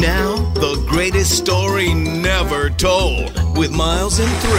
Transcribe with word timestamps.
Now, 0.00 0.36
the 0.54 0.82
greatest 0.88 1.36
story 1.36 1.92
never 1.92 2.70
told 2.70 3.34
with 3.54 3.70
Miles 3.70 4.18
and 4.18 4.30
Thrill. 4.40 4.54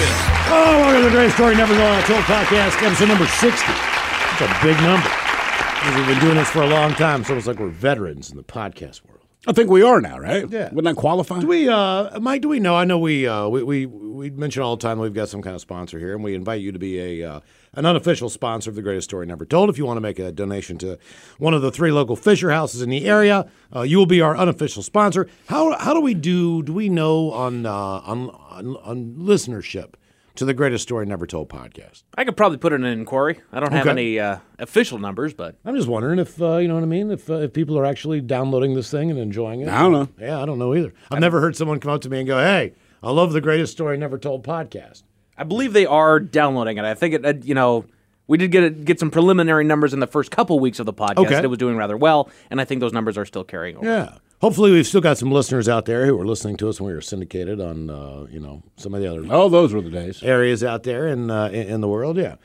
Oh, 0.53 0.77
welcome 0.81 1.01
to 1.01 1.09
the 1.09 1.15
Great 1.15 1.31
Story 1.31 1.55
Never 1.55 1.73
Told 1.73 2.05
Told 2.05 2.23
podcast, 2.25 2.79
episode 2.83 3.07
number 3.07 3.25
60. 3.25 3.49
It's 3.49 4.41
a 4.41 4.59
big 4.61 4.77
number. 4.83 5.09
Because 5.09 5.95
We've 5.97 6.05
been 6.05 6.19
doing 6.19 6.35
this 6.35 6.47
for 6.47 6.61
a 6.61 6.67
long 6.67 6.93
time, 6.93 7.23
so 7.23 7.35
it's 7.35 7.47
like 7.47 7.57
we're 7.57 7.69
veterans 7.69 8.29
in 8.29 8.37
the 8.37 8.43
podcast 8.43 9.03
world. 9.03 9.25
I 9.47 9.53
think 9.53 9.71
we 9.71 9.81
are 9.81 9.99
now, 9.99 10.19
right? 10.19 10.47
Yeah. 10.47 10.69
Wouldn't 10.71 10.95
that 10.95 11.01
qualify? 11.01 11.39
Do 11.39 11.47
we, 11.47 11.67
uh, 11.67 12.19
Mike, 12.19 12.43
do 12.43 12.49
we 12.49 12.59
know? 12.59 12.75
I 12.75 12.85
know 12.85 12.99
we, 12.99 13.27
uh, 13.27 13.47
we, 13.47 13.63
we, 13.63 13.85
we 13.87 14.29
mention 14.29 14.61
all 14.61 14.77
the 14.77 14.81
time 14.83 14.99
that 14.99 15.01
we've 15.01 15.13
got 15.15 15.29
some 15.29 15.41
kind 15.41 15.55
of 15.55 15.61
sponsor 15.61 15.97
here, 15.97 16.13
and 16.13 16.23
we 16.23 16.35
invite 16.35 16.61
you 16.61 16.71
to 16.71 16.77
be 16.79 17.21
a, 17.21 17.27
uh, 17.27 17.39
an 17.73 17.85
unofficial 17.85 18.29
sponsor 18.29 18.69
of 18.69 18.75
the 18.75 18.81
greatest 18.81 19.09
story 19.09 19.25
never 19.25 19.45
told. 19.45 19.69
If 19.69 19.77
you 19.77 19.85
want 19.85 19.97
to 19.97 20.01
make 20.01 20.19
a 20.19 20.31
donation 20.31 20.77
to 20.79 20.97
one 21.37 21.53
of 21.53 21.61
the 21.61 21.71
three 21.71 21.91
local 21.91 22.15
Fisher 22.15 22.51
houses 22.51 22.81
in 22.81 22.89
the 22.89 23.05
area, 23.07 23.49
uh, 23.75 23.81
you 23.83 23.97
will 23.97 24.05
be 24.05 24.19
our 24.21 24.35
unofficial 24.35 24.83
sponsor. 24.83 25.27
How, 25.47 25.77
how 25.79 25.93
do 25.93 26.01
we 26.01 26.13
do, 26.13 26.63
do 26.63 26.73
we 26.73 26.89
know 26.89 27.31
on, 27.31 27.65
uh, 27.65 27.71
on, 27.73 28.29
on, 28.29 28.75
on 28.83 29.13
listenership 29.17 29.93
to 30.35 30.43
the 30.43 30.53
greatest 30.53 30.83
story 30.83 31.05
never 31.05 31.25
told 31.25 31.47
podcast? 31.47 32.03
I 32.17 32.25
could 32.25 32.35
probably 32.35 32.57
put 32.57 32.73
in 32.73 32.83
an 32.83 32.99
inquiry. 32.99 33.39
I 33.53 33.61
don't 33.61 33.71
have 33.71 33.81
Okay. 33.87 33.89
any 33.91 34.19
uh, 34.19 34.39
official 34.59 34.97
numbers, 34.97 35.33
but 35.33 35.55
I'm 35.63 35.75
just 35.75 35.87
wondering 35.87 36.19
if 36.19 36.41
uh, 36.41 36.57
you 36.57 36.67
know 36.67 36.75
what 36.75 36.83
I 36.83 36.87
mean. 36.87 37.09
If 37.09 37.29
uh, 37.29 37.35
if 37.35 37.53
people 37.53 37.77
are 37.79 37.85
actually 37.85 38.19
downloading 38.19 38.73
this 38.73 38.91
thing 38.91 39.09
and 39.11 39.19
enjoying 39.19 39.61
it. 39.61 39.69
I 39.69 39.81
don't 39.81 39.91
know. 39.93 40.09
Yeah, 40.19 40.41
I 40.41 40.45
don't 40.45 40.59
know 40.59 40.75
either. 40.75 40.93
I've 41.09 41.19
never 41.19 41.39
heard 41.39 41.55
someone 41.55 41.79
come 41.79 41.91
up 41.93 42.01
to 42.01 42.09
me 42.09 42.19
and 42.19 42.27
go, 42.27 42.37
"Hey, 42.37 42.73
I 43.03 43.11
love 43.11 43.31
the 43.33 43.41
greatest 43.41 43.71
story 43.73 43.97
never 43.97 44.17
told 44.17 44.45
podcast." 44.45 45.03
I 45.37 45.43
believe 45.43 45.73
they 45.73 45.85
are 45.85 46.19
downloading 46.19 46.77
it. 46.77 46.85
I 46.85 46.93
think 46.93 47.15
it, 47.15 47.25
uh, 47.25 47.33
you 47.41 47.55
know, 47.55 47.85
we 48.27 48.37
did 48.37 48.51
get 48.51 48.85
get 48.85 48.99
some 48.99 49.11
preliminary 49.11 49.63
numbers 49.63 49.93
in 49.93 49.99
the 49.99 50.07
first 50.07 50.31
couple 50.31 50.59
weeks 50.59 50.79
of 50.79 50.85
the 50.85 50.93
podcast. 50.93 51.17
Okay. 51.17 51.37
It 51.43 51.49
was 51.49 51.57
doing 51.57 51.77
rather 51.77 51.97
well, 51.97 52.29
and 52.49 52.61
I 52.61 52.65
think 52.65 52.81
those 52.81 52.93
numbers 52.93 53.17
are 53.17 53.25
still 53.25 53.43
carrying 53.43 53.77
over. 53.77 53.85
Yeah. 53.85 54.17
Hopefully, 54.41 54.71
we've 54.71 54.87
still 54.87 55.01
got 55.01 55.19
some 55.19 55.31
listeners 55.31 55.69
out 55.69 55.85
there 55.85 56.07
who 56.07 56.19
are 56.19 56.25
listening 56.25 56.57
to 56.57 56.69
us 56.69 56.81
when 56.81 56.87
we 56.87 56.93
were 56.95 57.01
syndicated 57.01 57.61
on, 57.61 57.91
uh, 57.91 58.25
you 58.31 58.39
know, 58.39 58.63
some 58.75 58.93
of 58.95 59.01
the 59.01 59.07
other 59.07 59.23
oh, 59.29 59.49
those 59.49 59.71
were 59.71 59.81
the 59.81 59.91
days. 59.91 60.23
areas 60.23 60.63
out 60.63 60.81
there 60.83 61.07
in, 61.07 61.29
uh, 61.29 61.45
in 61.49 61.67
in 61.67 61.81
the 61.81 61.87
world. 61.87 62.17
Yeah. 62.17 62.35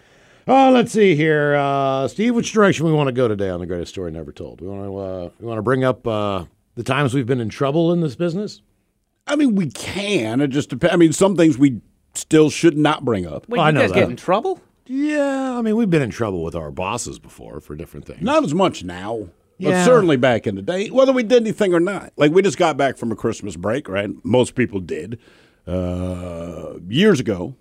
Oh, 0.48 0.70
let's 0.70 0.92
see 0.92 1.16
here, 1.16 1.56
uh, 1.56 2.06
Steve. 2.06 2.34
Which 2.34 2.52
direction 2.52 2.86
we 2.86 2.92
want 2.92 3.08
to 3.08 3.12
go 3.12 3.26
today 3.28 3.48
on 3.48 3.60
the 3.60 3.66
greatest 3.66 3.92
story 3.92 4.12
never 4.12 4.30
told? 4.30 4.60
We 4.60 4.68
want 4.68 4.84
to 4.84 4.96
uh, 4.96 5.30
we 5.40 5.46
want 5.46 5.58
to 5.58 5.62
bring 5.62 5.84
up 5.84 6.06
uh, 6.06 6.44
the 6.74 6.82
times 6.82 7.14
we've 7.14 7.26
been 7.26 7.40
in 7.40 7.48
trouble 7.48 7.92
in 7.92 8.00
this 8.00 8.14
business. 8.14 8.60
I 9.26 9.34
mean, 9.34 9.56
we 9.56 9.70
can. 9.70 10.40
It 10.40 10.48
just 10.48 10.70
depends. 10.70 10.92
I 10.92 10.96
mean, 10.96 11.12
some 11.12 11.34
things 11.34 11.58
we 11.58 11.80
still 12.16 12.50
should 12.50 12.76
not 12.76 13.04
bring 13.04 13.26
up. 13.26 13.48
Wait, 13.48 13.58
I 13.60 13.68
you 13.68 13.72
know 13.74 13.80
guys 13.80 13.90
that. 13.92 14.00
get 14.00 14.10
in 14.10 14.16
trouble? 14.16 14.60
Yeah, 14.86 15.56
I 15.58 15.62
mean, 15.62 15.76
we've 15.76 15.90
been 15.90 16.02
in 16.02 16.10
trouble 16.10 16.44
with 16.44 16.54
our 16.54 16.70
bosses 16.70 17.18
before 17.18 17.60
for 17.60 17.74
different 17.74 18.06
things. 18.06 18.22
Not 18.22 18.44
as 18.44 18.54
much 18.54 18.84
now, 18.84 19.28
but 19.58 19.70
Yeah. 19.70 19.84
certainly 19.84 20.16
back 20.16 20.46
in 20.46 20.54
the 20.54 20.62
day, 20.62 20.88
whether 20.90 21.12
we 21.12 21.22
did 21.24 21.42
anything 21.42 21.74
or 21.74 21.80
not. 21.80 22.12
Like 22.16 22.32
we 22.32 22.40
just 22.42 22.58
got 22.58 22.76
back 22.76 22.96
from 22.96 23.10
a 23.10 23.16
Christmas 23.16 23.56
break, 23.56 23.88
right? 23.88 24.10
Most 24.24 24.54
people 24.54 24.78
did. 24.80 25.18
Uh, 25.66 26.74
years 26.88 27.18
ago, 27.20 27.56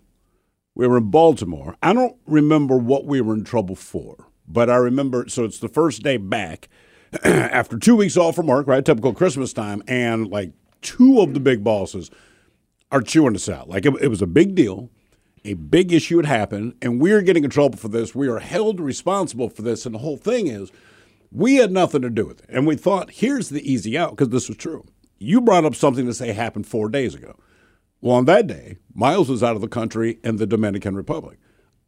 we 0.75 0.87
were 0.87 0.97
in 0.97 1.09
Baltimore. 1.09 1.75
I 1.81 1.93
don't 1.93 2.15
remember 2.27 2.77
what 2.77 3.05
we 3.05 3.21
were 3.21 3.33
in 3.33 3.43
trouble 3.43 3.75
for, 3.75 4.27
but 4.47 4.69
I 4.69 4.75
remember. 4.75 5.27
So 5.27 5.43
it's 5.43 5.57
the 5.59 5.67
first 5.69 6.03
day 6.03 6.17
back 6.17 6.69
after 7.23 7.79
two 7.79 7.95
weeks 7.95 8.17
off 8.17 8.35
from 8.35 8.47
work, 8.47 8.67
right? 8.67 8.85
Typical 8.85 9.13
Christmas 9.13 9.53
time, 9.53 9.81
and 9.87 10.27
like 10.29 10.51
two 10.81 11.19
of 11.21 11.33
the 11.33 11.39
big 11.39 11.63
bosses 11.63 12.11
are 12.91 13.01
chewing 13.01 13.35
us 13.35 13.49
out. 13.49 13.69
Like 13.69 13.85
it, 13.85 13.93
it 14.01 14.07
was 14.07 14.21
a 14.21 14.27
big 14.27 14.55
deal. 14.55 14.89
A 15.43 15.53
big 15.53 15.93
issue 15.93 16.17
had 16.17 16.25
happened, 16.25 16.73
and 16.81 16.99
we 16.99 17.11
are 17.11 17.21
getting 17.21 17.43
in 17.43 17.51
trouble 17.51 17.77
for 17.77 17.87
this. 17.87 18.15
We 18.15 18.27
are 18.27 18.39
held 18.39 18.79
responsible 18.79 19.49
for 19.49 19.61
this, 19.61 19.85
and 19.85 19.93
the 19.93 19.99
whole 19.99 20.17
thing 20.17 20.47
is 20.47 20.71
we 21.31 21.55
had 21.55 21.71
nothing 21.71 22.01
to 22.01 22.09
do 22.09 22.25
with 22.25 22.39
it. 22.41 22.49
And 22.49 22.65
we 22.65 22.75
thought, 22.75 23.11
here's 23.11 23.49
the 23.49 23.71
easy 23.71 23.97
out 23.97 24.11
because 24.11 24.29
this 24.29 24.47
was 24.47 24.57
true. 24.57 24.85
You 25.19 25.41
brought 25.41 25.65
up 25.65 25.75
something 25.75 26.05
to 26.07 26.13
say 26.13 26.31
happened 26.31 26.65
four 26.67 26.89
days 26.89 27.13
ago. 27.13 27.37
Well, 28.01 28.15
on 28.15 28.25
that 28.25 28.47
day, 28.47 28.77
Miles 28.93 29.29
was 29.29 29.43
out 29.43 29.55
of 29.55 29.61
the 29.61 29.67
country 29.67 30.19
in 30.23 30.37
the 30.37 30.47
Dominican 30.47 30.95
Republic. 30.95 31.37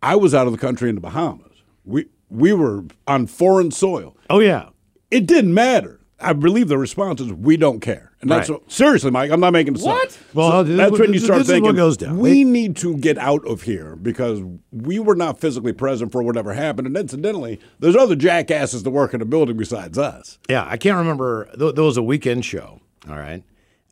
I 0.02 0.16
was 0.16 0.34
out 0.34 0.48
of 0.48 0.54
the 0.54 0.60
country 0.60 0.90
in 0.90 0.96
the 0.96 1.02
Bahamas. 1.02 1.64
We 1.84 2.08
we 2.30 2.54
were 2.54 2.86
on 3.08 3.28
foreign 3.28 3.72
soil. 3.72 4.16
Oh 4.30 4.40
yeah. 4.40 4.70
It 5.10 5.26
didn't 5.26 5.54
matter. 5.54 6.02
I 6.20 6.34
believe 6.34 6.68
the 6.68 6.78
response 6.78 7.22
is 7.22 7.32
we 7.32 7.58
don't 7.58 7.80
care. 7.80 8.07
And 8.20 8.32
that's 8.32 8.50
Right. 8.50 8.60
what, 8.62 8.72
seriously, 8.72 9.12
Mike. 9.12 9.30
I'm 9.30 9.40
not 9.40 9.54
making 9.54 9.74
this 9.74 9.84
What? 9.84 10.08
up. 10.08 10.14
Well, 10.34 10.52
So 10.52 10.64
this 10.64 10.78
that's 10.78 10.92
what- 10.92 11.02
when 11.02 11.14
you 11.14 11.20
start 11.20 11.40
this 11.40 11.48
is 11.50 11.54
thinking 11.54 11.76
goes 11.76 11.98
down. 11.98 12.18
we 12.18 12.30
They- 12.30 12.44
need 12.50 12.76
to 12.78 12.98
get 12.98 13.18
out 13.20 13.46
of 13.48 13.62
here 13.62 13.96
because 13.96 14.42
we 14.72 14.98
were 14.98 15.16
not 15.16 15.40
physically 15.40 15.72
present 15.74 16.12
for 16.12 16.24
whatever 16.24 16.54
happened. 16.54 16.88
And 16.88 16.98
incidentally, 16.98 17.60
there's 17.80 17.96
other 17.96 18.16
jackasses 18.16 18.82
that 18.84 18.90
work 18.90 19.14
in 19.14 19.20
the 19.20 19.26
building 19.26 19.56
besides 19.58 19.98
us. 20.00 20.40
Yeah, 20.50 20.66
I 20.68 20.78
can't 20.78 20.98
remember. 20.98 21.48
Th- 21.60 21.76
there 21.76 21.84
was 21.84 21.98
a 21.98 22.02
weekend 22.04 22.44
show, 22.44 22.80
all 23.08 23.18
right, 23.18 23.44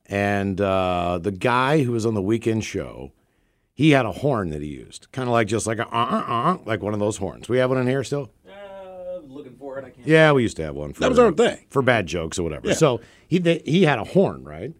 and 0.07 0.59
uh, 0.59 1.19
the 1.21 1.31
guy 1.31 1.83
who 1.83 1.91
was 1.91 2.05
on 2.05 2.15
the 2.15 2.21
weekend 2.21 2.63
show, 2.63 3.11
he 3.73 3.91
had 3.91 4.05
a 4.05 4.11
horn 4.11 4.49
that 4.49 4.61
he 4.61 4.69
used, 4.69 5.07
kind 5.11 5.27
of 5.27 5.33
like 5.33 5.47
just 5.47 5.67
like 5.67 5.77
a 5.79 5.87
uh 5.87 5.91
uh 5.95 6.23
uh, 6.27 6.57
like 6.65 6.81
one 6.81 6.93
of 6.93 6.99
those 6.99 7.17
horns. 7.17 7.47
We 7.47 7.57
have 7.59 7.69
one 7.69 7.79
in 7.79 7.87
here 7.87 8.03
still. 8.03 8.31
Looking 9.75 9.81
for 9.83 9.87
it. 9.87 9.91
I 9.91 9.95
can't. 9.95 10.07
Yeah, 10.07 10.31
we 10.31 10.43
used 10.43 10.57
to 10.57 10.63
have 10.63 10.75
one. 10.75 10.93
For, 10.93 11.01
That 11.01 11.09
was 11.09 11.19
our 11.19 11.31
thing. 11.31 11.65
for 11.69 11.81
bad 11.81 12.07
jokes 12.07 12.39
or 12.39 12.43
whatever. 12.43 12.69
Yeah. 12.69 12.73
So 12.75 13.01
he 13.27 13.37
they, 13.39 13.61
he 13.65 13.83
had 13.83 13.99
a 13.99 14.03
horn, 14.03 14.43
right? 14.43 14.73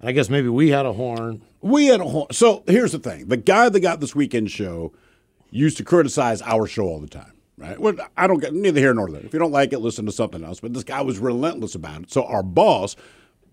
And 0.00 0.08
I 0.08 0.12
guess 0.12 0.28
maybe 0.28 0.48
we 0.48 0.70
had 0.70 0.86
a 0.86 0.92
horn. 0.92 1.42
We 1.60 1.86
had 1.86 2.00
a 2.00 2.04
whole. 2.04 2.26
So 2.30 2.62
here's 2.66 2.92
the 2.92 2.98
thing: 2.98 3.28
the 3.28 3.36
guy 3.36 3.68
that 3.68 3.80
got 3.80 4.00
this 4.00 4.14
weekend 4.14 4.50
show 4.50 4.92
used 5.50 5.76
to 5.76 5.84
criticize 5.84 6.42
our 6.42 6.66
show 6.66 6.84
all 6.84 7.00
the 7.00 7.06
time. 7.06 7.32
Right? 7.56 7.78
Well, 7.78 7.94
I 8.16 8.26
don't 8.26 8.40
get 8.40 8.52
neither 8.52 8.80
here 8.80 8.92
nor 8.92 9.08
there. 9.08 9.24
If 9.24 9.32
you 9.32 9.38
don't 9.38 9.52
like 9.52 9.72
it, 9.72 9.78
listen 9.78 10.04
to 10.06 10.12
something 10.12 10.42
else. 10.42 10.58
But 10.58 10.74
this 10.74 10.82
guy 10.82 11.00
was 11.02 11.20
relentless 11.20 11.76
about 11.76 12.02
it. 12.02 12.10
So 12.12 12.24
our 12.24 12.42
boss, 12.42 12.96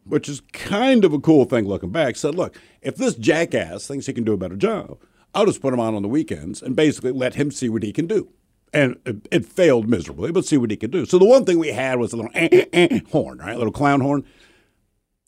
which 0.06 0.28
is 0.28 0.42
kind 0.54 1.06
of 1.06 1.14
a 1.14 1.20
cool 1.20 1.46
thing 1.46 1.66
looking 1.68 1.92
back, 1.92 2.16
said, 2.16 2.34
"Look, 2.34 2.58
if 2.82 2.96
this 2.96 3.14
jackass 3.16 3.86
thinks 3.88 4.08
he 4.08 4.14
can 4.14 4.24
do 4.24 4.34
a 4.34 4.38
better 4.38 4.56
job, 4.56 4.98
I'll 5.36 5.46
just 5.46 5.62
put 5.62 5.74
him 5.74 5.80
on 5.80 5.94
on 5.94 6.02
the 6.02 6.08
weekends 6.10 6.64
and 6.64 6.76
basically 6.76 7.12
let 7.12 7.36
him 7.36 7.52
see 7.52 7.70
what 7.70 7.84
he 7.84 7.94
can 7.94 8.08
do." 8.08 8.30
And 8.74 8.98
it, 9.06 9.28
it 9.32 9.46
failed 9.46 9.90
miserably, 9.90 10.32
but 10.32 10.46
see 10.46 10.58
what 10.58 10.72
he 10.72 10.78
could 10.78 10.92
do. 10.92 11.06
So 11.06 11.18
the 11.20 11.26
one 11.26 11.44
thing 11.46 11.60
we 11.60 11.70
had 11.70 12.00
was 12.00 12.14
a 12.14 12.16
little 12.16 12.32
eh, 12.34 12.48
eh, 12.52 12.66
eh, 12.72 13.00
horn, 13.12 13.40
right? 13.40 13.54
A 13.54 13.58
little 13.58 13.74
clown 13.74 14.00
horn. 14.02 14.24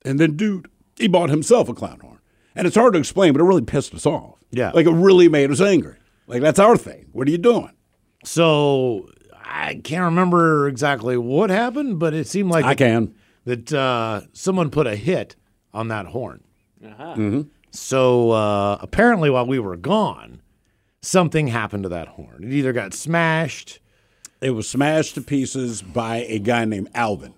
And 0.06 0.20
then, 0.20 0.38
dude, 0.38 0.70
he 0.98 1.08
bought 1.08 1.30
himself 1.30 1.68
a 1.68 1.74
clown 1.74 2.00
horn. 2.00 2.20
And 2.56 2.68
it's 2.68 2.76
hard 2.76 2.94
to 2.94 3.00
explain, 3.00 3.34
but 3.34 3.42
it 3.42 3.46
really 3.46 3.62
pissed 3.62 3.94
us 3.94 4.06
off. 4.06 4.40
Yeah. 4.52 4.72
Like 4.74 4.86
it 4.86 4.92
really 4.92 5.28
made 5.28 5.52
us 5.52 5.60
angry. 5.60 5.98
Like 6.28 6.42
that's 6.42 6.60
our 6.60 6.78
thing. 6.78 7.08
What 7.12 7.28
are 7.28 7.32
you 7.32 7.38
doing? 7.38 7.72
So 8.24 9.10
I 9.44 9.82
can't 9.84 10.06
remember 10.06 10.68
exactly 10.68 11.18
what 11.18 11.50
happened, 11.50 12.00
but 12.00 12.14
it 12.14 12.28
seemed 12.28 12.50
like 12.52 12.64
I 12.64 12.76
can. 12.76 13.14
that 13.46 13.74
uh, 13.74 14.22
someone 14.32 14.70
put 14.70 14.88
a 14.88 14.96
hit 14.96 15.36
on 15.74 15.88
that 15.90 16.06
horn. 16.06 16.44
Uh 16.86 16.94
huh. 17.16 17.44
So 17.72 18.32
uh, 18.32 18.78
apparently, 18.82 19.30
while 19.32 19.48
we 19.48 19.58
were 19.60 19.76
gone, 19.76 20.42
something 21.04 21.48
happened 21.48 21.84
to 21.84 21.90
that 21.90 22.08
horn. 22.10 22.44
It 22.44 22.54
either 22.54 22.74
got 22.74 22.94
smashed. 22.94 23.80
It 24.42 24.52
was 24.52 24.68
smashed 24.68 25.16
to 25.16 25.22
pieces 25.22 25.82
by 25.82 26.26
a 26.28 26.40
guy 26.40 26.66
named 26.66 26.90
Alvin. 26.96 27.34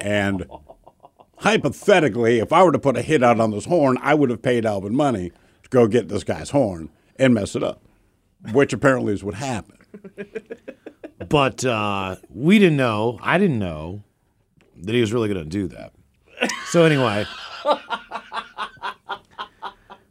And 0.00 0.46
hypothetically, 1.38 2.38
if 2.38 2.52
I 2.52 2.62
were 2.62 2.72
to 2.72 2.78
put 2.78 2.96
a 2.96 3.02
hit 3.02 3.22
out 3.22 3.40
on 3.40 3.50
this 3.50 3.66
horn, 3.66 3.98
I 4.00 4.14
would 4.14 4.30
have 4.30 4.42
paid 4.42 4.64
Alvin 4.64 4.94
money 4.94 5.30
to 5.62 5.68
go 5.68 5.86
get 5.86 6.08
this 6.08 6.24
guy's 6.24 6.50
horn 6.50 6.90
and 7.16 7.34
mess 7.34 7.54
it 7.54 7.62
up, 7.62 7.82
which 8.52 8.72
apparently 8.72 9.12
is 9.12 9.22
what 9.22 9.34
happened. 9.34 9.78
But 11.28 11.64
uh, 11.64 12.16
we 12.30 12.58
didn't 12.58 12.76
know. 12.76 13.18
I 13.22 13.38
didn't 13.38 13.58
know 13.58 14.02
that 14.82 14.94
he 14.94 15.00
was 15.00 15.12
really 15.12 15.32
going 15.32 15.42
to 15.42 15.48
do 15.48 15.68
that. 15.68 15.92
So 16.66 16.84
anyway, 16.84 17.24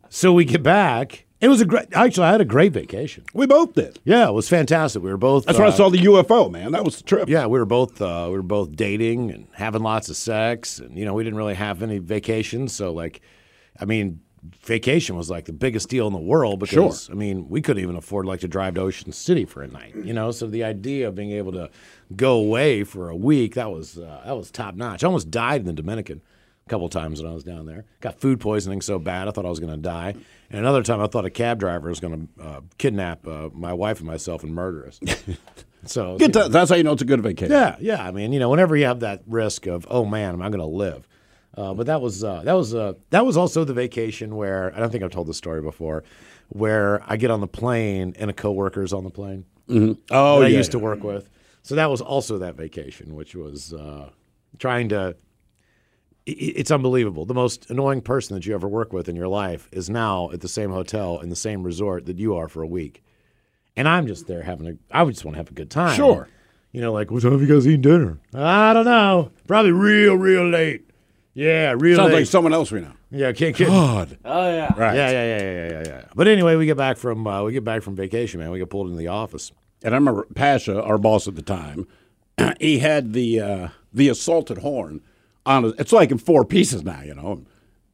so 0.10 0.32
we 0.32 0.46
get 0.46 0.64
back. 0.64 1.26
It 1.42 1.48
was 1.48 1.60
a 1.60 1.66
great. 1.66 1.88
Actually, 1.94 2.28
I 2.28 2.32
had 2.34 2.42
a 2.42 2.46
great 2.46 2.72
vacation. 2.72 3.26
We 3.34 3.48
both 3.48 3.74
did. 3.74 4.00
Yeah, 4.06 4.30
it 4.30 4.34
was 4.34 4.48
fantastic. 4.48 5.02
We 5.02 5.10
were 5.10 5.18
both. 5.18 5.46
That's 5.46 5.58
where 5.58 5.68
uh, 5.68 5.72
I 5.72 5.76
saw 5.76 5.90
the 5.90 5.98
UFO, 5.98 6.52
man. 6.52 6.72
That 6.72 6.86
was 6.86 6.98
the 6.98 7.04
trip. 7.04 7.28
Yeah, 7.28 7.48
we 7.48 7.58
were 7.58 7.66
both 7.66 8.00
uh, 8.00 8.28
we 8.28 8.36
were 8.36 8.44
both 8.44 8.76
dating 8.76 9.32
and 9.32 9.48
having 9.54 9.82
lots 9.82 10.10
of 10.10 10.16
sex, 10.16 10.78
and 10.78 10.96
you 10.96 11.04
know 11.04 11.16
we 11.16 11.24
didn't 11.24 11.38
really 11.38 11.56
have 11.56 11.82
any 11.82 11.98
vacations. 11.98 12.74
So 12.74 12.94
like, 12.94 13.22
I 13.80 13.86
mean, 13.86 14.22
vacation 14.62 15.16
was 15.16 15.32
like 15.32 15.46
the 15.46 15.54
biggest 15.54 15.90
deal 15.90 16.06
in 16.06 16.14
the 16.14 16.20
world 16.20 16.60
because 16.60 17.10
I 17.10 17.14
mean 17.14 17.50
we 17.50 17.60
couldn't 17.60 17.82
even 17.82 17.96
afford 17.96 18.28
like 18.28 18.42
to 18.42 18.48
drive 18.48 18.76
to 18.76 18.82
Ocean 18.82 19.12
City 19.12 19.46
for 19.46 19.64
a 19.64 19.68
night. 19.68 19.96
You 19.96 20.14
know, 20.14 20.30
so 20.30 20.46
the 20.46 20.64
idea 20.64 21.08
of 21.08 21.16
being 21.16 21.32
able 21.32 21.54
to 21.54 21.72
go 22.16 22.34
away 22.36 22.84
for 22.84 23.10
a 23.10 23.16
week 23.16 23.56
that 23.56 23.72
was 23.72 23.98
uh, 23.98 24.22
that 24.26 24.38
was 24.38 24.52
top 24.52 24.76
notch. 24.76 25.04
I 25.04 25.08
almost 25.08 25.32
died 25.32 25.62
in 25.62 25.68
the 25.68 25.74
Dominican 25.74 26.22
couple 26.72 26.90
times 26.90 27.22
when 27.22 27.30
I 27.30 27.34
was 27.36 27.44
down 27.44 27.66
there. 27.66 27.86
Got 28.00 28.20
food 28.20 28.40
poisoning 28.40 28.82
so 28.82 28.98
bad 28.98 29.28
I 29.28 29.32
thought 29.32 29.46
I 29.46 29.50
was 29.50 29.60
going 29.60 29.74
to 29.74 29.78
die. 29.82 30.16
And 30.50 30.60
another 30.60 30.82
time 30.84 31.00
I 31.02 31.08
thought 31.08 31.26
a 31.26 31.30
cab 31.30 31.60
driver 31.60 31.90
was 31.90 32.00
going 32.00 32.28
to 32.38 32.44
uh, 32.44 32.62
kidnap 32.78 33.28
uh, 33.28 33.50
my 33.54 33.74
wife 33.74 34.00
and 34.00 34.08
myself 34.08 34.44
and 34.44 34.54
murder 34.56 34.88
us. 34.88 35.00
so 35.86 36.18
to- 36.18 36.50
that's 36.50 36.70
how 36.70 36.76
you 36.78 36.84
know 36.84 36.94
it's 36.94 37.02
a 37.02 37.06
good 37.06 37.22
vacation. 37.22 37.52
yeah, 37.52 37.76
yeah. 37.80 38.02
I 38.04 38.12
mean, 38.12 38.34
you 38.34 38.40
know, 38.40 38.50
whenever 38.50 38.76
you 38.76 38.86
have 38.86 39.02
that 39.02 39.22
risk 39.28 39.68
of, 39.68 39.86
oh 39.90 40.06
man, 40.06 40.34
am 40.34 40.42
I 40.42 40.50
going 40.50 40.60
to 40.60 40.66
live? 40.66 41.08
Uh, 41.58 41.74
but 41.74 41.86
that 41.88 42.02
was 42.02 42.24
uh, 42.24 42.42
that 42.44 42.54
was 42.54 42.74
uh, 42.74 42.94
that 43.10 43.26
was 43.26 43.36
also 43.36 43.64
the 43.66 43.74
vacation 43.74 44.36
where 44.38 44.74
I 44.76 44.80
don't 44.80 44.90
think 44.90 45.04
I've 45.04 45.12
told 45.12 45.28
this 45.28 45.38
story 45.38 45.62
before, 45.62 46.04
where 46.50 47.04
I 47.06 47.18
get 47.18 47.30
on 47.32 47.42
the 47.42 47.48
plane 47.48 48.16
and 48.18 48.30
a 48.30 48.34
coworker 48.34 48.84
is 48.84 48.94
on 48.94 49.04
the 49.04 49.10
plane 49.10 49.44
Oh, 49.70 50.40
that 50.40 50.46
I 50.46 50.48
yeah. 50.48 50.58
used 50.58 50.72
to 50.72 50.80
work 50.80 51.04
with. 51.04 51.30
So 51.64 51.76
that 51.76 51.90
was 51.90 52.00
also 52.02 52.38
that 52.40 52.56
vacation, 52.56 53.14
which 53.16 53.36
was 53.36 53.74
uh, 53.74 54.10
trying 54.60 54.90
to 54.90 55.16
it's 56.26 56.72
unbelievable. 56.72 57.26
The 57.26 57.34
most 57.34 57.70
annoying 57.70 58.02
person 58.02 58.36
that 58.36 58.46
you 58.46 58.54
ever 58.54 58.68
work 58.68 58.94
with 58.94 59.10
in 59.10 59.16
your 59.16 59.28
life 59.28 59.68
is 59.72 59.90
now 59.90 60.30
at 60.32 60.42
the 60.42 60.48
same 60.48 60.72
hotel 60.72 61.20
in 61.20 61.30
the 61.30 61.36
same 61.36 61.64
resort 61.64 62.06
that 62.06 62.20
you 62.20 62.36
are 62.36 62.48
for 62.48 62.62
a 62.62 62.68
week, 62.68 63.04
and 63.76 63.88
I'm 63.88 64.08
just 64.08 64.28
there 64.28 64.44
having 64.44 64.68
a. 64.68 64.74
I 64.92 65.04
just 65.06 65.26
want 65.26 65.36
to 65.36 65.40
have 65.40 65.50
a 65.50 65.54
good 65.54 65.72
time. 65.72 65.96
Sure. 65.96 66.28
You 66.72 66.80
know, 66.82 66.94
like 66.94 67.12
what 67.12 67.22
time 67.24 67.32
have 67.34 67.42
you 67.42 67.48
guys 67.48 67.68
eating 67.68 67.82
dinner? 67.82 68.20
I 68.34 68.74
don't 68.74 68.86
know. 68.86 69.32
Probably 69.48 69.72
real, 69.72 70.16
real 70.16 70.48
late. 70.48 70.90
Yeah, 71.34 71.76
real 71.78 71.98
Sounds 71.98 72.12
late. 72.12 72.20
like 72.20 72.26
someone 72.28 72.54
else 72.54 72.72
we 72.72 72.82
know. 72.82 72.94
yeah, 73.10 73.32
can't 73.34 73.56
get. 73.56 73.68
God. 73.68 74.18
Oh 74.24 74.50
yeah. 74.50 74.74
Right. 74.78 74.96
Yeah, 74.96 75.12
yeah, 75.12 75.26
yeah, 75.26 75.42
yeah, 75.42 75.70
yeah, 75.70 75.84
yeah. 75.86 76.06
But 76.16 76.28
anyway, 76.28 76.56
we 76.56 76.66
get 76.66 76.78
back 76.78 76.98
from 76.98 77.26
uh, 77.26 77.44
we 77.44 77.54
get 77.54 77.64
back 77.64 77.82
from 77.82 77.96
vacation, 77.96 78.40
man. 78.40 78.52
We 78.52 78.60
get 78.60 78.70
pulled 78.70 78.88
into 78.88 78.98
the 78.98 79.08
office. 79.08 79.52
And 79.84 79.96
I 79.96 79.98
remember 79.98 80.28
Pasha, 80.36 80.82
our 80.82 80.98
boss 80.98 81.28
at 81.28 81.36
the 81.36 81.42
time, 81.42 81.88
he 82.60 82.80
had 82.80 83.14
the 83.14 83.40
uh, 83.40 83.68
the 83.92 84.10
assaulted 84.10 84.60
horn 84.60 85.02
on. 85.46 85.64
His, 85.64 85.74
it's 85.78 85.92
like 85.92 86.12
in 86.12 86.18
four 86.18 86.46
pieces 86.46 86.84
now, 86.84 87.02
you 87.02 87.16
know. 87.16 87.44